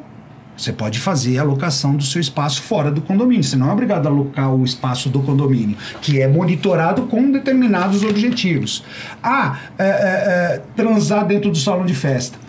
Você 0.56 0.72
pode 0.72 0.98
fazer 0.98 1.38
a 1.38 1.42
alocação 1.42 1.94
do 1.94 2.02
seu 2.02 2.20
espaço 2.20 2.62
fora 2.62 2.90
do 2.90 3.00
condomínio. 3.00 3.44
Você 3.44 3.54
não 3.54 3.70
é 3.70 3.72
obrigado 3.72 4.06
a 4.06 4.10
alocar 4.10 4.52
o 4.52 4.64
espaço 4.64 5.08
do 5.08 5.22
condomínio, 5.22 5.76
que 6.02 6.20
é 6.20 6.26
monitorado 6.26 7.02
com 7.02 7.30
determinados 7.30 8.02
objetivos. 8.02 8.84
Ah, 9.22 9.56
é, 9.78 9.84
é, 9.84 9.88
é, 9.88 10.62
transar 10.74 11.24
dentro 11.24 11.50
do 11.50 11.56
salão 11.56 11.86
de 11.86 11.94
festa 11.94 12.47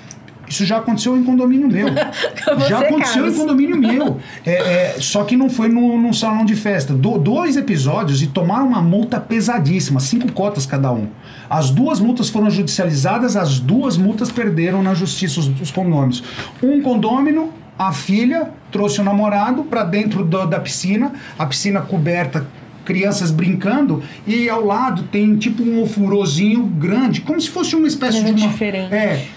isso 0.50 0.66
já 0.66 0.78
aconteceu 0.78 1.16
em 1.16 1.24
condomínio 1.24 1.68
meu. 1.68 1.88
já 2.68 2.80
aconteceu 2.80 3.22
Carlos. 3.22 3.36
em 3.36 3.38
condomínio 3.38 3.78
meu. 3.78 4.20
É, 4.44 4.52
é, 4.52 4.96
só 5.00 5.24
que 5.24 5.38
não 5.38 5.50
foi 5.50 5.70
num, 5.70 6.12
salão 6.12 6.44
de 6.44 6.56
festa. 6.56 6.94
Do, 6.94 7.18
dois 7.20 7.56
episódios 7.56 8.22
e 8.24 8.28
tomaram 8.28 8.68
uma 8.68 8.82
multa 8.82 9.20
pesadíssima, 9.20 10.00
cinco 10.00 10.32
cotas 10.32 10.66
cada 10.66 10.92
um. 10.92 11.08
As 11.48 11.70
duas 11.70 12.00
multas 12.00 12.30
foram 12.30 12.50
judicializadas, 12.50 13.36
as 13.36 13.60
duas 13.60 13.96
multas 13.96 14.32
perderam 14.32 14.82
na 14.82 14.96
justiça 14.96 15.40
os, 15.40 15.48
os 15.62 15.72
condôminos. 15.72 16.24
Um 16.64 16.82
condômino, 16.82 17.54
a 17.78 17.94
filha 17.94 18.50
trouxe 18.72 19.00
o 19.00 19.04
namorado 19.04 19.64
para 19.64 19.84
dentro 19.84 20.26
do, 20.26 20.48
da 20.48 20.60
piscina, 20.60 21.14
a 21.38 21.46
piscina 21.46 21.82
coberta 21.82 22.46
crianças 22.90 23.30
brincando 23.30 24.02
e 24.26 24.50
ao 24.50 24.66
lado 24.66 25.04
tem 25.04 25.38
tipo 25.38 25.62
um 25.62 25.84
ofurôzinho 25.84 26.66
grande, 26.66 27.22
como 27.22 27.40
se 27.40 27.48
fosse 27.48 27.76
uma 27.76 27.88
espécie 27.88 28.24
de 28.24 28.32
uma 28.32 28.50
diferente. 28.50 28.92
É, 28.92 29.28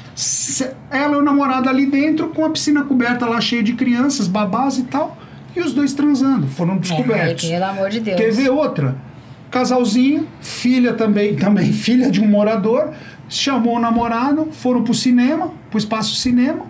ela 0.90 1.16
e 1.16 1.18
o 1.18 1.22
namorado 1.22 1.68
ali 1.68 1.86
dentro 1.86 2.28
com 2.28 2.44
a 2.44 2.50
piscina 2.50 2.82
coberta 2.84 3.26
lá 3.26 3.40
cheia 3.40 3.62
de 3.62 3.72
crianças, 3.72 4.28
babás 4.28 4.78
e 4.78 4.84
tal, 4.84 5.16
e 5.56 5.60
os 5.60 5.72
dois 5.72 5.92
transando, 5.94 6.46
foram 6.46 6.76
descobertos. 6.76 7.44
É, 7.44 7.52
pelo 7.52 7.64
amor 7.64 7.90
de 7.90 8.00
Deus. 8.00 8.20
Quer 8.20 8.32
ver 8.32 8.50
outra? 8.50 8.96
Casalzinho, 9.50 10.26
filha 10.40 10.94
também, 10.94 11.36
também 11.36 11.72
filha 11.72 12.10
de 12.10 12.20
um 12.20 12.26
morador, 12.26 12.92
chamou 13.28 13.76
o 13.76 13.80
namorado, 13.80 14.48
foram 14.52 14.82
pro 14.82 14.94
cinema, 14.94 15.52
pro 15.70 15.78
espaço 15.78 16.14
cinema, 16.14 16.66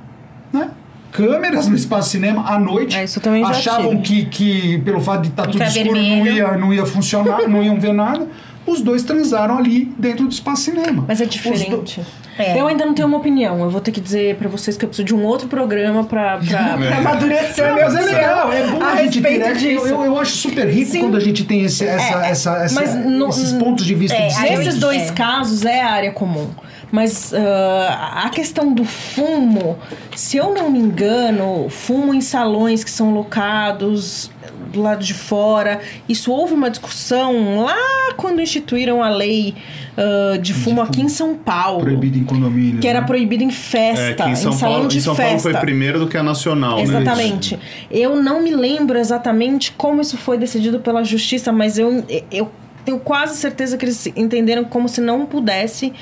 né? 0.53 0.71
Câmeras 1.11 1.69
no 1.69 1.77
espaço 1.77 2.09
cinema 2.09 2.49
à 2.49 2.59
noite. 2.59 2.97
É, 2.97 3.05
isso 3.05 3.21
também 3.21 3.45
achavam 3.45 4.01
que, 4.01 4.25
que, 4.25 4.79
pelo 4.79 4.99
fato 4.99 5.23
de 5.23 5.29
estar 5.29 5.43
tá 5.43 5.51
tudo 5.51 5.63
escuro, 5.63 5.95
não 5.95 6.27
ia, 6.27 6.57
não 6.57 6.73
ia 6.73 6.87
funcionar, 6.87 7.47
não 7.47 7.63
iam 7.63 7.79
ver 7.79 7.93
nada. 7.93 8.27
Os 8.67 8.81
dois 8.81 9.03
transaram 9.03 9.59
ali 9.59 9.93
dentro 9.99 10.25
do 10.25 10.33
espaço 10.33 10.63
cinema. 10.63 11.05
Mas 11.07 11.21
é 11.21 11.27
diferente. 11.27 12.01
É. 12.39 12.59
Eu 12.59 12.67
ainda 12.67 12.87
não 12.87 12.95
tenho 12.95 13.07
uma 13.07 13.19
opinião. 13.19 13.61
Eu 13.61 13.71
vou 13.71 13.81
ter 13.81 13.93
que 13.93 14.01
dizer 14.01 14.37
para 14.37 14.49
vocês 14.49 14.77
que 14.77 14.85
eu 14.85 14.89
preciso 14.89 15.07
de 15.07 15.15
um 15.15 15.25
outro 15.25 15.49
programa 15.49 16.05
para 16.05 16.41
é. 16.41 16.93
amadurecer 16.95 17.75
Mas 17.75 17.95
é 17.95 18.01
legal, 18.01 18.53
é 18.53 18.67
bom 18.69 18.83
a, 18.83 18.93
a 18.93 18.97
gente 19.05 19.21
ter. 19.21 19.39
Né? 19.39 19.53
Eu, 19.63 19.87
eu, 19.87 20.05
eu, 20.05 20.19
acho 20.19 20.33
super 20.33 20.67
rico 20.67 20.91
Sim. 20.91 21.01
quando 21.01 21.17
a 21.17 21.21
gente 21.21 21.45
tem 21.45 21.63
esse, 21.65 21.87
essa, 21.87 22.25
é, 22.25 22.31
essa, 22.31 22.57
essa, 22.65 22.75
mas 22.75 22.95
no, 22.95 23.29
esses 23.29 23.53
pontos 23.53 23.85
de 23.85 23.95
vista. 23.95 24.17
É, 24.17 24.57
nesses 24.57 24.79
dois 24.79 25.11
casos 25.11 25.65
é 25.65 25.83
a 25.83 25.91
área 25.91 26.13
comum. 26.13 26.49
Mas 26.93 27.33
uh, 27.33 27.37
a 27.39 28.29
questão 28.29 28.75
do 28.75 28.85
fumo, 28.85 29.79
se 30.15 30.37
eu 30.37 30.53
não 30.53 30.71
me 30.71 30.79
engano, 30.79 31.69
fumo 31.71 32.13
em 32.13 32.21
salões 32.21 32.85
que 32.85 32.91
são 32.91 33.15
locados 33.15 34.31
do 34.71 34.83
lado 34.83 35.05
de 35.05 35.15
fora. 35.15 35.81
Isso 36.09 36.31
houve 36.31 36.55
uma 36.55 36.71
discussão 36.71 37.63
lá 37.63 38.13
quando 38.17 38.41
instituíram 38.41 39.03
a 39.03 39.09
lei 39.09 39.55
uh, 39.97 40.39
de 40.39 40.53
fumo 40.53 40.83
aqui 40.83 41.01
em 41.01 41.09
São 41.09 41.35
Paulo. 41.35 41.81
Proibido 41.81 42.19
em 42.19 42.25
condomínio. 42.25 42.81
Que 42.81 42.87
né? 42.87 42.91
era 42.97 43.03
proibido 43.03 43.43
em 43.43 43.51
festa, 43.51 44.25
é, 44.25 44.31
em, 44.31 44.37
São 44.37 44.53
em 44.53 44.57
salão 44.57 44.75
Paulo, 44.75 44.89
de 44.89 44.99
em 44.99 45.01
São 45.01 45.15
festa. 45.15 45.29
Paulo 45.31 45.43
foi 45.43 45.55
primeiro 45.55 45.99
do 45.99 46.09
que 46.09 46.17
a 46.17 46.23
nacional, 46.23 46.77
né? 46.77 46.83
Exatamente. 46.83 47.57
Né? 47.57 47.63
Eu 47.91 48.21
não 48.23 48.43
me 48.43 48.51
lembro 48.51 48.99
exatamente 48.99 49.73
como 49.73 50.01
isso 50.03 50.17
foi 50.17 50.37
decidido 50.37 50.81
pela 50.81 51.03
justiça, 51.03 51.53
mas 51.53 51.79
eu, 51.79 52.05
eu 52.31 52.51
tenho 52.85 52.99
quase 52.99 53.37
certeza 53.37 53.77
que 53.77 53.85
eles 53.85 54.07
entenderam 54.17 54.65
como 54.65 54.89
se 54.89 55.01
não 55.01 55.27
pudesse 55.27 55.93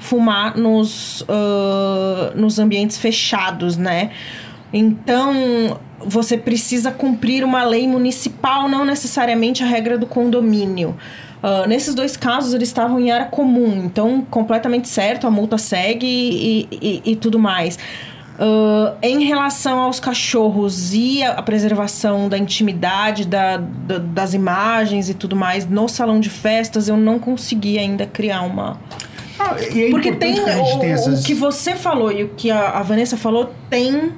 fumar 0.00 0.56
nos, 0.56 1.20
uh, 1.22 2.34
nos 2.34 2.58
ambientes 2.58 2.98
fechados, 2.98 3.76
né? 3.76 4.10
Então, 4.72 5.78
você 6.04 6.36
precisa 6.36 6.90
cumprir 6.90 7.44
uma 7.44 7.62
lei 7.62 7.86
municipal, 7.86 8.68
não 8.68 8.84
necessariamente 8.84 9.62
a 9.62 9.66
regra 9.66 9.98
do 9.98 10.06
condomínio. 10.06 10.96
Uh, 11.42 11.68
nesses 11.68 11.94
dois 11.94 12.16
casos, 12.16 12.54
eles 12.54 12.68
estavam 12.68 12.98
em 12.98 13.10
área 13.10 13.26
comum, 13.26 13.84
então 13.84 14.26
completamente 14.30 14.88
certo, 14.88 15.26
a 15.26 15.30
multa 15.30 15.56
segue 15.56 16.06
e, 16.06 16.68
e, 16.70 17.02
e 17.12 17.16
tudo 17.16 17.38
mais. 17.38 17.78
Uh, 18.38 18.96
em 19.02 19.24
relação 19.24 19.78
aos 19.78 20.00
cachorros 20.00 20.94
e 20.94 21.22
a, 21.22 21.42
preservação 21.42 22.26
da 22.26 22.38
intimidade, 22.38 23.26
da, 23.26 23.58
da, 23.58 23.98
das 23.98 24.32
imagens 24.32 25.10
e 25.10 25.14
tudo 25.14 25.36
mais 25.36 25.68
no 25.68 25.86
salão 25.88 26.18
de 26.18 26.30
festas, 26.30 26.88
eu 26.88 26.96
não 26.96 27.18
consegui 27.18 27.78
ainda 27.78 28.06
criar 28.06 28.40
uma. 28.42 28.80
Ah, 29.40 29.56
é 29.58 29.90
Porque 29.90 30.12
tem, 30.12 30.38
o, 30.38 30.78
tem 30.78 30.92
essas... 30.92 31.22
o 31.22 31.26
que 31.26 31.32
você 31.32 31.74
falou 31.74 32.12
e 32.12 32.24
o 32.24 32.28
que 32.28 32.50
a, 32.50 32.70
a 32.70 32.82
Vanessa 32.82 33.16
falou 33.16 33.52
tem 33.70 34.12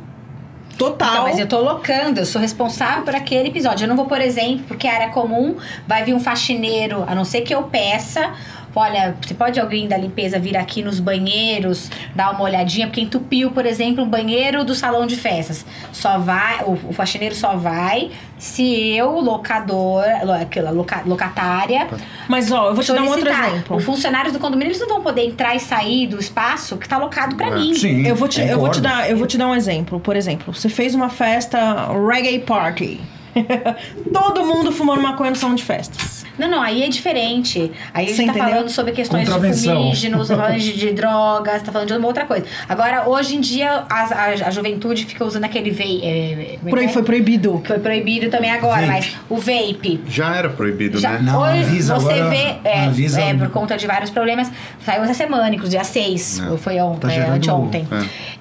Total. 0.77 1.13
Então, 1.13 1.23
mas 1.25 1.39
eu 1.39 1.47
tô 1.47 1.61
locando, 1.61 2.19
eu 2.19 2.27
sou 2.27 2.41
responsável 2.41 3.05
por 3.05 3.15
aquele 3.15 3.51
episódio. 3.51 3.85
Eu 3.85 3.89
não 3.89 3.95
vou, 3.95 4.07
por 4.07 4.21
exemplo, 4.21 4.65
porque 4.67 4.89
a 4.89 4.95
área 4.95 5.09
comum 5.11 5.57
vai 5.87 6.03
vir 6.03 6.15
um 6.15 6.19
faxineiro, 6.19 7.05
a 7.07 7.15
não 7.15 7.25
ser 7.25 7.43
que 7.43 7.55
eu 7.55 7.65
peça 7.65 8.33
olha, 8.75 9.15
você 9.21 9.35
pode 9.35 9.59
alguém 9.61 9.87
da 9.87 9.97
limpeza 9.97 10.39
vir 10.39 10.57
aqui 10.57 10.83
nos 10.83 11.01
banheiros, 11.01 11.91
dar 12.15 12.31
uma 12.33 12.43
olhadinha, 12.43 12.87
porque 12.87 13.01
entupiu, 13.01 13.51
por 13.51 13.67
exemplo, 13.67 14.05
um 14.05 14.09
banheiro 14.09 14.65
do 14.65 14.75
salão 14.75 15.07
de 15.07 15.17
festas. 15.17 15.65
Só 15.93 16.19
vai, 16.19 16.63
o, 16.65 16.73
o 16.89 16.93
faxineiro 16.93 17.35
só 17.35 17.57
vai 17.57 18.11
se 18.39 18.91
eu, 18.97 19.21
locador, 19.21 20.05
aquela 20.41 20.71
loca, 20.73 21.03
locatária. 21.07 21.87
Mas 22.29 22.51
ó, 22.51 22.71
eu 22.71 22.75
vou 22.75 22.83
te 22.83 22.93
dar 22.93 23.03
um 23.03 23.09
outro 23.09 23.29
exemplo. 23.29 23.77
Os 23.77 23.85
funcionários 23.85 24.33
do 24.33 24.41
condomínio 24.41 24.71
eles 24.71 24.81
não 24.81 24.89
vão 24.89 25.01
poder 25.01 25.25
entrar 25.25 25.55
e 25.55 25.61
sair 25.61 26.09
do 26.09 26.19
espaço 26.19 26.77
que 26.77 26.85
está 26.85 26.99
locado 26.99 27.37
para 27.37 27.47
é. 27.47 27.55
mim. 27.55 27.75
Sim, 27.75 28.05
eu 28.07 28.17
vou 28.17 28.27
te, 28.27 28.41
eu 28.41 28.59
vou 28.59 28.69
te 28.69 28.81
dar, 28.81 29.09
eu 29.09 29.17
vou 29.17 29.29
te 29.29 29.39
dar 29.39 29.47
um 29.47 29.55
exemplo. 29.55 30.01
Por 30.01 30.17
exemplo, 30.17 30.53
você 30.53 30.69
fez 30.69 30.95
uma 30.95 31.09
festa 31.09 31.89
reggae 32.09 32.41
party. 32.41 33.01
Todo 34.13 34.45
mundo 34.45 34.73
fumando 34.73 35.01
maconha 35.01 35.31
no 35.31 35.37
salão 35.37 35.55
de 35.55 35.63
festas. 35.63 36.22
Não, 36.39 36.49
não, 36.49 36.63
aí 36.63 36.83
é 36.83 36.89
diferente. 36.89 37.73
Aí 37.93 38.07
a 38.07 38.15
gente 38.15 38.27
tá 38.27 38.33
falando 38.33 38.69
sobre 38.69 38.93
questões 38.93 39.29
de 39.29 39.65
fumígenos, 39.65 40.29
tá 40.29 40.37
falando 40.39 40.59
de, 40.59 40.73
de, 40.77 40.93
drogas, 40.93 41.63
tá 41.63 41.73
falando 41.73 41.89
de 41.89 41.95
uma 41.95 42.07
outra 42.07 42.25
coisa. 42.25 42.47
Agora, 42.69 43.09
hoje 43.09 43.37
em 43.37 43.41
dia, 43.41 43.85
a, 43.89 44.03
a, 44.03 44.27
a 44.47 44.51
juventude 44.51 45.05
fica 45.05 45.25
usando 45.25 45.45
aquele 45.45 45.71
vape. 45.71 46.01
É, 46.05 46.59
Por 46.69 46.79
aí 46.79 46.87
é? 46.87 46.89
foi 46.89 47.03
proibido. 47.03 47.61
Foi 47.65 47.79
proibido 47.79 48.31
também 48.31 48.51
agora, 48.51 48.87
vape. 48.87 48.89
mas 48.89 49.17
o 49.29 49.37
vape. 49.37 50.01
Já 50.09 50.37
era 50.37 50.49
proibido, 50.49 50.99
já, 50.99 51.13
né? 51.13 51.21
Não, 51.23 51.43
hoje 51.43 51.59
avisa, 51.59 51.95
você 51.95 52.13
agora, 52.13 52.31
vê, 52.31 52.57
é, 52.65 52.85
avisa. 52.87 53.21
é, 53.21 53.35
por 53.35 53.51
conta 53.51 53.77
de 53.77 53.87
vários 53.87 54.11
problemas, 54.11 54.51
saiu 54.85 55.03
essa 55.03 55.15
semana, 55.15 55.49
inclusive 55.49 55.73
dia 55.73 55.85
6, 55.85 56.41
é. 56.41 56.57
foi 56.59 56.79
ontem, 56.81 57.09
tá 57.09 57.13
é, 57.13 57.31
anteontem. 57.31 57.89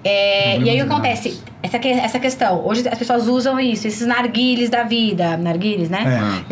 É. 0.04 0.58
e 0.60 0.70
aí 0.70 0.82
o 0.82 0.86
que 0.86 0.92
acontece? 0.92 1.42
Essa, 1.64 1.78
que, 1.78 1.90
essa 1.90 2.20
questão, 2.20 2.66
hoje 2.66 2.88
as 2.90 2.98
pessoas 2.98 3.28
usam 3.28 3.60
isso, 3.60 3.88
esses 3.88 4.08
narguiles 4.08 4.70
da 4.70 4.84
vida, 4.84 5.38
narguiles, 5.38 5.90
né? 5.90 6.44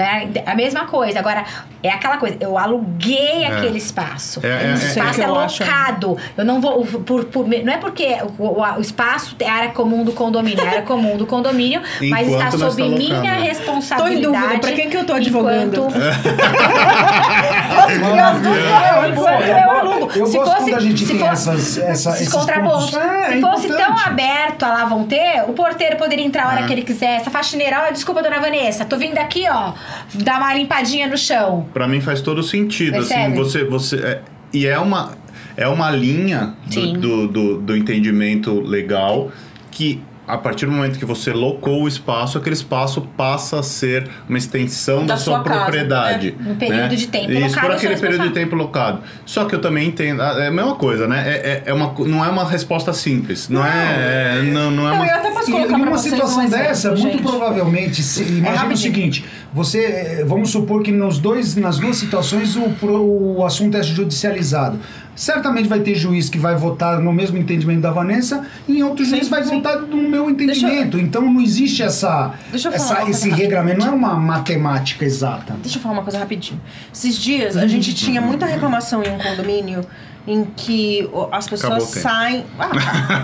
A 0.45 0.55
mesma 0.55 0.85
coisa. 0.85 1.19
Agora, 1.19 1.43
é 1.81 1.89
aquela 1.89 2.17
coisa, 2.17 2.37
eu 2.39 2.55
aluguei 2.57 3.43
é. 3.43 3.47
aquele 3.47 3.79
espaço. 3.79 4.39
É, 4.43 4.67
é, 4.67 4.71
o 4.71 4.75
espaço 4.75 5.21
é, 5.21 5.27
locado. 5.27 6.17
Eu 6.37 6.45
não 6.45 6.61
vou. 6.61 6.85
Por, 6.85 7.25
por, 7.25 7.47
não 7.47 7.73
é 7.73 7.77
porque 7.77 8.17
o, 8.37 8.43
o, 8.43 8.77
o, 8.77 8.81
espaço 8.81 9.35
é 9.39 9.49
área 9.49 9.69
comum 9.69 10.03
do 10.03 10.11
condomínio, 10.11 10.63
é 10.63 10.67
área 10.67 10.83
comum 10.83 11.17
do 11.17 11.25
condomínio, 11.25 11.81
mas 12.09 12.27
está 12.27 12.51
sob 12.51 12.89
minha 12.89 13.33
responsabilidade. 13.33 13.97
Tô 13.97 14.07
em 14.07 14.21
dúvida, 14.21 14.59
pra 14.59 14.71
quem 14.73 14.89
que 14.89 14.97
eu 14.97 15.05
tô 15.05 15.13
advogando? 15.13 15.75
Enquanto... 15.75 15.95
eu 20.15 20.25
se 20.25 20.37
gosto 20.37 20.51
fosse, 20.51 20.71
quando 20.71 20.75
a 20.75 20.79
gente 20.79 21.05
tem 21.05 21.19
fosse, 21.19 21.31
essas, 21.31 21.77
essa, 21.77 22.09
esses 22.11 22.29
contrapontos. 22.29 22.93
É, 22.93 23.33
se 23.33 23.41
fosse 23.41 23.67
tão 23.67 23.97
aberto, 23.97 24.61
lá 24.63 24.85
vão 24.85 25.05
ter, 25.05 25.43
o 25.47 25.53
porteiro 25.53 25.97
poderia 25.97 26.25
entrar 26.25 26.45
a 26.45 26.47
hora 26.49 26.67
que 26.67 26.73
ele 26.73 26.83
quiser. 26.83 27.17
Essa 27.17 27.29
faxineira, 27.29 27.87
ó, 27.87 27.91
desculpa, 27.91 28.21
dona 28.21 28.39
Vanessa, 28.39 28.85
tô 28.85 28.97
vindo 28.97 29.17
aqui, 29.17 29.45
ó, 29.49 29.73
dar 30.13 30.39
uma 30.39 30.53
limpadinha 30.53 31.07
no 31.07 31.17
chão. 31.17 31.67
Para 31.73 31.87
mim 31.87 32.01
faz 32.01 32.21
todo 32.21 32.41
sentido, 32.43 32.99
assim, 32.99 33.09
Percebe? 33.09 33.25
assim, 33.25 33.35
você 33.35 33.63
você 33.63 33.95
é, 33.97 34.21
e 34.53 34.65
é 34.65 34.79
uma 34.79 35.17
é 35.55 35.67
uma 35.67 35.91
linha 35.91 36.53
do, 36.67 36.93
do, 36.93 37.27
do, 37.27 37.57
do 37.57 37.75
entendimento 37.75 38.61
legal 38.61 39.29
que 39.69 40.01
a 40.29 40.37
partir 40.37 40.67
do 40.67 40.71
momento 40.71 40.99
que 40.99 41.05
você 41.05 41.33
locou 41.33 41.83
o 41.83 41.87
espaço, 41.87 42.37
aquele 42.37 42.53
espaço 42.53 43.01
passa 43.17 43.59
a 43.59 43.63
ser 43.63 44.07
uma 44.27 44.37
extensão 44.37 44.99
da, 44.99 45.15
da 45.15 45.17
sua, 45.17 45.35
sua 45.35 45.43
propriedade. 45.43 46.35
Né? 46.39 46.51
Um 46.51 46.55
período 46.55 46.81
né? 46.81 46.95
de 46.95 47.07
tempo 47.07 47.31
Isso, 47.31 47.41
locado. 47.47 47.65
por 47.65 47.71
aquele 47.75 47.97
período 47.97 48.27
de 48.27 48.33
tempo 48.33 48.55
locado. 48.55 49.01
Só 49.25 49.45
que 49.45 49.55
eu 49.55 49.59
também 49.59 49.87
entendo. 49.87 50.21
É 50.21 50.47
a 50.47 50.51
mesma 50.51 50.75
coisa, 50.75 51.07
né? 51.07 51.23
É, 51.25 51.31
é, 51.31 51.63
é 51.65 51.73
uma, 51.73 51.93
não 52.05 52.23
é 52.23 52.29
uma 52.29 52.47
resposta 52.47 52.93
simples. 52.93 53.49
Não, 53.49 53.61
não 53.61 53.67
é. 53.67 54.39
é 54.39 54.41
não, 54.43 54.69
não 54.69 54.87
é 54.87 54.91
uma... 54.91 55.07
Eu 55.07 55.15
até 55.15 55.31
posso 55.31 55.51
colocar 55.51 55.77
numa 55.79 55.97
situação 55.97 56.45
um 56.45 56.49
dessa, 56.49 56.91
muito 56.95 57.23
provavelmente, 57.23 58.03
se, 58.03 58.21
é 58.21 58.27
imagina 58.27 58.73
o 58.73 58.77
seguinte: 58.77 59.25
você. 59.51 59.79
Eh, 59.79 60.23
vamos 60.27 60.51
supor 60.51 60.83
que 60.83 60.91
nos 60.91 61.17
dois, 61.17 61.55
nas 61.55 61.79
duas 61.79 61.97
situações 61.97 62.55
o, 62.55 62.71
o 62.83 63.45
assunto 63.45 63.75
é 63.77 63.81
judicializado. 63.81 64.79
Certamente 65.19 65.67
vai 65.67 65.81
ter 65.81 65.95
juiz 65.95 66.29
que 66.29 66.37
vai 66.37 66.55
votar 66.55 67.01
no 67.01 67.11
mesmo 67.11 67.37
entendimento 67.37 67.81
da 67.81 67.91
Vanessa 67.91 68.45
e 68.65 68.79
em 68.79 68.83
outro 68.83 69.03
juiz 69.03 69.27
vai 69.27 69.43
sim. 69.43 69.57
votar 69.57 69.81
no 69.81 69.97
meu 70.09 70.29
entendimento. 70.29 70.95
Eu... 70.95 71.01
Então 71.01 71.21
não 71.21 71.41
existe 71.41 71.83
essa, 71.83 72.35
essa 72.53 73.03
esse 73.09 73.29
regramento, 73.29 73.79
não 73.79 73.87
é 73.87 73.91
uma 73.91 74.13
matemática 74.13 75.03
exata. 75.03 75.57
Deixa 75.61 75.77
eu 75.77 75.81
falar 75.81 75.95
uma 75.95 76.03
coisa 76.03 76.19
rapidinho. 76.19 76.61
Esses 76.93 77.17
dias 77.17 77.57
a 77.57 77.67
gente 77.67 77.93
tinha 77.93 78.21
muita 78.21 78.45
reclamação 78.45 79.03
em 79.03 79.09
um 79.09 79.17
condomínio 79.17 79.81
em 80.27 80.45
que 80.45 81.09
as 81.31 81.47
pessoas 81.47 81.83
saem. 81.83 82.45
Ah, 82.59 82.69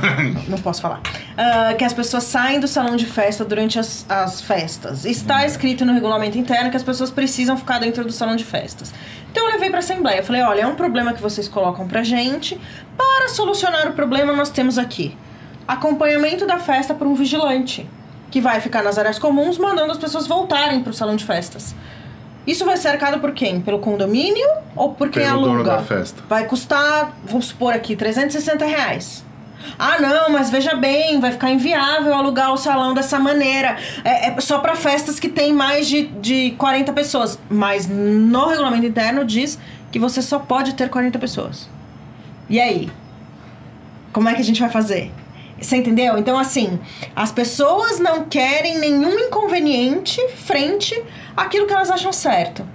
não 0.47 0.57
posso 0.57 0.81
falar. 0.81 0.99
Uh, 0.99 1.75
que 1.77 1.83
as 1.83 1.93
pessoas 1.93 2.23
saem 2.23 2.59
do 2.59 2.67
salão 2.67 2.95
de 2.95 3.05
festa 3.05 3.43
durante 3.43 3.77
as, 3.77 4.05
as 4.09 4.41
festas. 4.41 5.05
Está 5.05 5.41
hum. 5.41 5.45
escrito 5.45 5.85
no 5.85 5.93
regulamento 5.93 6.37
interno 6.37 6.69
que 6.69 6.77
as 6.77 6.83
pessoas 6.83 7.11
precisam 7.11 7.57
ficar 7.57 7.79
dentro 7.79 8.03
do 8.03 8.11
salão 8.11 8.35
de 8.35 8.43
festas. 8.43 8.93
Então 9.31 9.45
eu 9.45 9.51
levei 9.53 9.69
para 9.69 9.79
a 9.79 9.83
assembleia. 9.83 10.23
Falei: 10.23 10.41
olha, 10.41 10.61
é 10.61 10.67
um 10.67 10.75
problema 10.75 11.13
que 11.13 11.21
vocês 11.21 11.47
colocam 11.47 11.87
pra 11.87 12.03
gente. 12.03 12.59
Para 12.97 13.29
solucionar 13.29 13.87
o 13.89 13.93
problema, 13.93 14.33
nós 14.33 14.49
temos 14.49 14.77
aqui 14.77 15.15
acompanhamento 15.67 16.45
da 16.45 16.59
festa 16.59 16.93
por 16.93 17.07
um 17.07 17.15
vigilante 17.15 17.89
que 18.29 18.39
vai 18.39 18.59
ficar 18.59 18.83
nas 18.83 18.97
áreas 18.97 19.17
comuns 19.17 19.57
mandando 19.57 19.91
as 19.91 19.97
pessoas 19.97 20.27
voltarem 20.27 20.81
para 20.81 20.91
o 20.91 20.93
salão 20.93 21.15
de 21.15 21.25
festas. 21.25 21.75
Isso 22.45 22.63
vai 22.65 22.77
ser 22.77 22.89
arcado 22.89 23.19
por 23.19 23.31
quem? 23.31 23.59
Pelo 23.59 23.79
condomínio 23.79 24.47
ou 24.75 24.93
por 24.93 25.09
quem 25.09 25.23
Pelo 25.23 25.37
aluga? 25.37 25.51
Dono 25.51 25.63
da 25.63 25.79
festa. 25.79 26.23
Vai 26.29 26.45
custar, 26.45 27.17
vamos 27.25 27.47
supor 27.47 27.73
aqui, 27.73 27.95
360 27.95 28.65
reais. 28.65 29.25
Ah, 29.79 29.99
não, 29.99 30.29
mas 30.29 30.49
veja 30.49 30.75
bem, 30.75 31.19
vai 31.19 31.31
ficar 31.31 31.49
inviável 31.49 32.13
alugar 32.13 32.53
o 32.53 32.57
salão 32.57 32.93
dessa 32.93 33.19
maneira. 33.19 33.77
É, 34.03 34.29
é 34.29 34.41
só 34.41 34.59
para 34.59 34.75
festas 34.75 35.19
que 35.19 35.27
tem 35.27 35.53
mais 35.53 35.87
de, 35.87 36.03
de 36.03 36.51
40 36.51 36.93
pessoas. 36.93 37.39
Mas 37.49 37.87
no 37.87 38.47
regulamento 38.47 38.85
interno 38.85 39.25
diz 39.25 39.57
que 39.91 39.97
você 39.97 40.21
só 40.21 40.39
pode 40.39 40.73
ter 40.75 40.89
40 40.89 41.17
pessoas. 41.17 41.69
E 42.49 42.59
aí? 42.59 42.91
Como 44.13 44.29
é 44.29 44.33
que 44.33 44.41
a 44.41 44.45
gente 44.45 44.61
vai 44.61 44.69
fazer? 44.69 45.11
Você 45.59 45.77
entendeu? 45.77 46.17
Então, 46.17 46.37
assim, 46.37 46.79
as 47.15 47.31
pessoas 47.31 47.99
não 47.99 48.25
querem 48.25 48.77
nenhum 48.77 49.17
inconveniente 49.19 50.21
frente 50.35 51.01
àquilo 51.35 51.67
que 51.67 51.73
elas 51.73 51.89
acham 51.89 52.13
certo. 52.13 52.65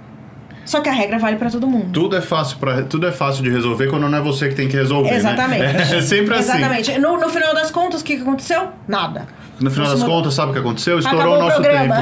Só 0.65 0.79
que 0.79 0.89
a 0.89 0.93
regra 0.93 1.17
vale 1.17 1.37
para 1.37 1.49
todo 1.49 1.67
mundo. 1.67 1.91
Tudo 1.91 2.15
é 2.15 2.21
fácil 2.21 2.57
para 2.57 2.83
tudo 2.83 3.07
é 3.07 3.11
fácil 3.11 3.43
de 3.43 3.49
resolver 3.49 3.87
quando 3.87 4.07
não 4.07 4.17
é 4.17 4.21
você 4.21 4.47
que 4.47 4.55
tem 4.55 4.67
que 4.67 4.75
resolver. 4.75 5.09
Né? 5.09 5.17
Exatamente. 5.17 5.61
Né? 5.61 5.87
É 5.97 6.01
sempre 6.01 6.35
assim. 6.35 6.57
Exatamente. 6.57 6.99
No, 6.99 7.19
no 7.19 7.29
final 7.29 7.53
das 7.53 7.71
contas, 7.71 8.01
o 8.01 8.03
que, 8.03 8.15
que 8.15 8.21
aconteceu? 8.21 8.69
Nada. 8.87 9.27
No 9.59 9.69
final 9.69 9.89
das 9.89 10.03
contas, 10.03 10.33
sabe 10.33 10.51
o 10.51 10.53
que 10.53 10.59
aconteceu? 10.59 10.97
Estourou 10.97 11.35
o 11.35 11.39
nosso 11.39 11.59
o 11.59 11.63
tempo. 11.63 11.93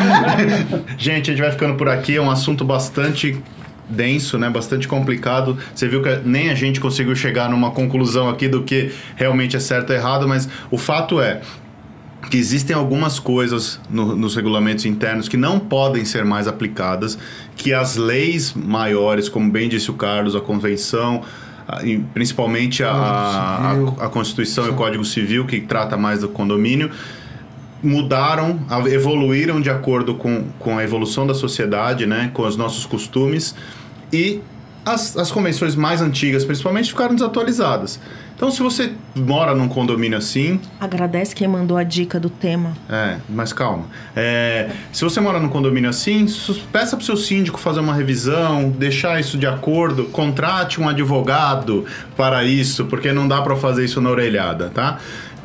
gente, 0.96 1.30
a 1.30 1.34
gente 1.34 1.42
vai 1.42 1.50
ficando 1.50 1.74
por 1.74 1.88
aqui. 1.88 2.16
É 2.16 2.20
um 2.20 2.30
assunto 2.30 2.64
bastante 2.64 3.42
denso, 3.88 4.38
né? 4.38 4.48
Bastante 4.48 4.86
complicado. 4.86 5.58
Você 5.74 5.88
viu 5.88 6.02
que 6.02 6.20
nem 6.24 6.50
a 6.50 6.54
gente 6.54 6.80
conseguiu 6.80 7.14
chegar 7.14 7.50
numa 7.50 7.70
conclusão 7.70 8.28
aqui 8.28 8.48
do 8.48 8.62
que 8.62 8.92
realmente 9.16 9.56
é 9.56 9.60
certo 9.60 9.90
ou 9.90 9.96
errado, 9.96 10.28
mas 10.28 10.48
o 10.70 10.78
fato 10.78 11.20
é 11.20 11.40
que 12.28 12.36
existem 12.36 12.74
algumas 12.76 13.18
coisas 13.18 13.80
no, 13.88 14.14
nos 14.14 14.36
regulamentos 14.36 14.84
internos 14.84 15.28
que 15.28 15.36
não 15.36 15.58
podem 15.58 16.04
ser 16.04 16.24
mais 16.24 16.46
aplicadas, 16.46 17.18
que 17.56 17.72
as 17.72 17.96
leis 17.96 18.52
maiores, 18.54 19.28
como 19.28 19.50
bem 19.50 19.68
disse 19.68 19.90
o 19.90 19.94
Carlos, 19.94 20.36
a 20.36 20.40
convenção, 20.40 21.22
a, 21.66 21.80
principalmente 22.12 22.84
a, 22.84 22.90
a, 22.90 23.72
a, 24.04 24.08
Constituição 24.08 24.64
Sim. 24.64 24.70
e 24.70 24.72
o 24.72 24.76
Código 24.76 25.04
Civil, 25.04 25.46
que 25.46 25.60
trata 25.60 25.96
mais 25.96 26.20
do 26.20 26.28
condomínio, 26.28 26.90
mudaram, 27.82 28.60
evoluíram 28.90 29.60
de 29.60 29.70
acordo 29.70 30.14
com, 30.14 30.44
com 30.58 30.78
a 30.78 30.84
evolução 30.84 31.26
da 31.26 31.34
sociedade, 31.34 32.06
né, 32.06 32.30
com 32.34 32.42
os 32.46 32.56
nossos 32.56 32.84
costumes, 32.84 33.54
e 34.12 34.40
as, 34.84 35.16
as 35.16 35.30
convenções 35.30 35.76
mais 35.76 36.00
antigas, 36.00 36.44
principalmente, 36.44 36.90
ficaram 36.90 37.14
desatualizadas. 37.14 38.00
Então, 38.38 38.52
se 38.52 38.62
você 38.62 38.92
mora 39.16 39.52
num 39.52 39.66
condomínio 39.66 40.16
assim. 40.16 40.60
Agradece 40.78 41.34
quem 41.34 41.48
mandou 41.48 41.76
a 41.76 41.82
dica 41.82 42.20
do 42.20 42.30
tema. 42.30 42.72
É, 42.88 43.16
mas 43.28 43.52
calma. 43.52 43.86
É, 44.14 44.70
se 44.92 45.02
você 45.02 45.20
mora 45.20 45.40
num 45.40 45.48
condomínio 45.48 45.90
assim, 45.90 46.24
peça 46.70 46.96
para 46.96 47.02
o 47.02 47.04
seu 47.04 47.16
síndico 47.16 47.58
fazer 47.58 47.80
uma 47.80 47.92
revisão, 47.92 48.70
deixar 48.70 49.18
isso 49.18 49.36
de 49.36 49.46
acordo, 49.46 50.04
contrate 50.04 50.80
um 50.80 50.88
advogado 50.88 51.84
para 52.16 52.44
isso, 52.44 52.84
porque 52.84 53.12
não 53.12 53.26
dá 53.26 53.42
para 53.42 53.56
fazer 53.56 53.84
isso 53.84 54.00
na 54.00 54.08
orelhada, 54.08 54.70
tá? 54.72 54.98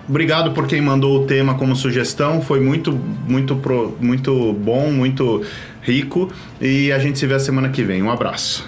Obrigado 0.07 0.51
por 0.51 0.67
quem 0.67 0.79
mandou 0.79 1.23
o 1.23 1.25
tema 1.25 1.55
como 1.55 1.75
sugestão, 1.75 2.41
foi 2.41 2.59
muito, 2.59 2.91
muito, 3.27 3.55
pro, 3.55 3.97
muito 3.99 4.53
bom, 4.53 4.91
muito 4.91 5.41
rico 5.81 6.31
e 6.61 6.91
a 6.91 6.99
gente 6.99 7.17
se 7.17 7.25
vê 7.25 7.33
a 7.33 7.39
semana 7.39 7.69
que 7.69 7.81
vem. 7.81 8.03
Um 8.03 8.11
abraço. 8.11 8.67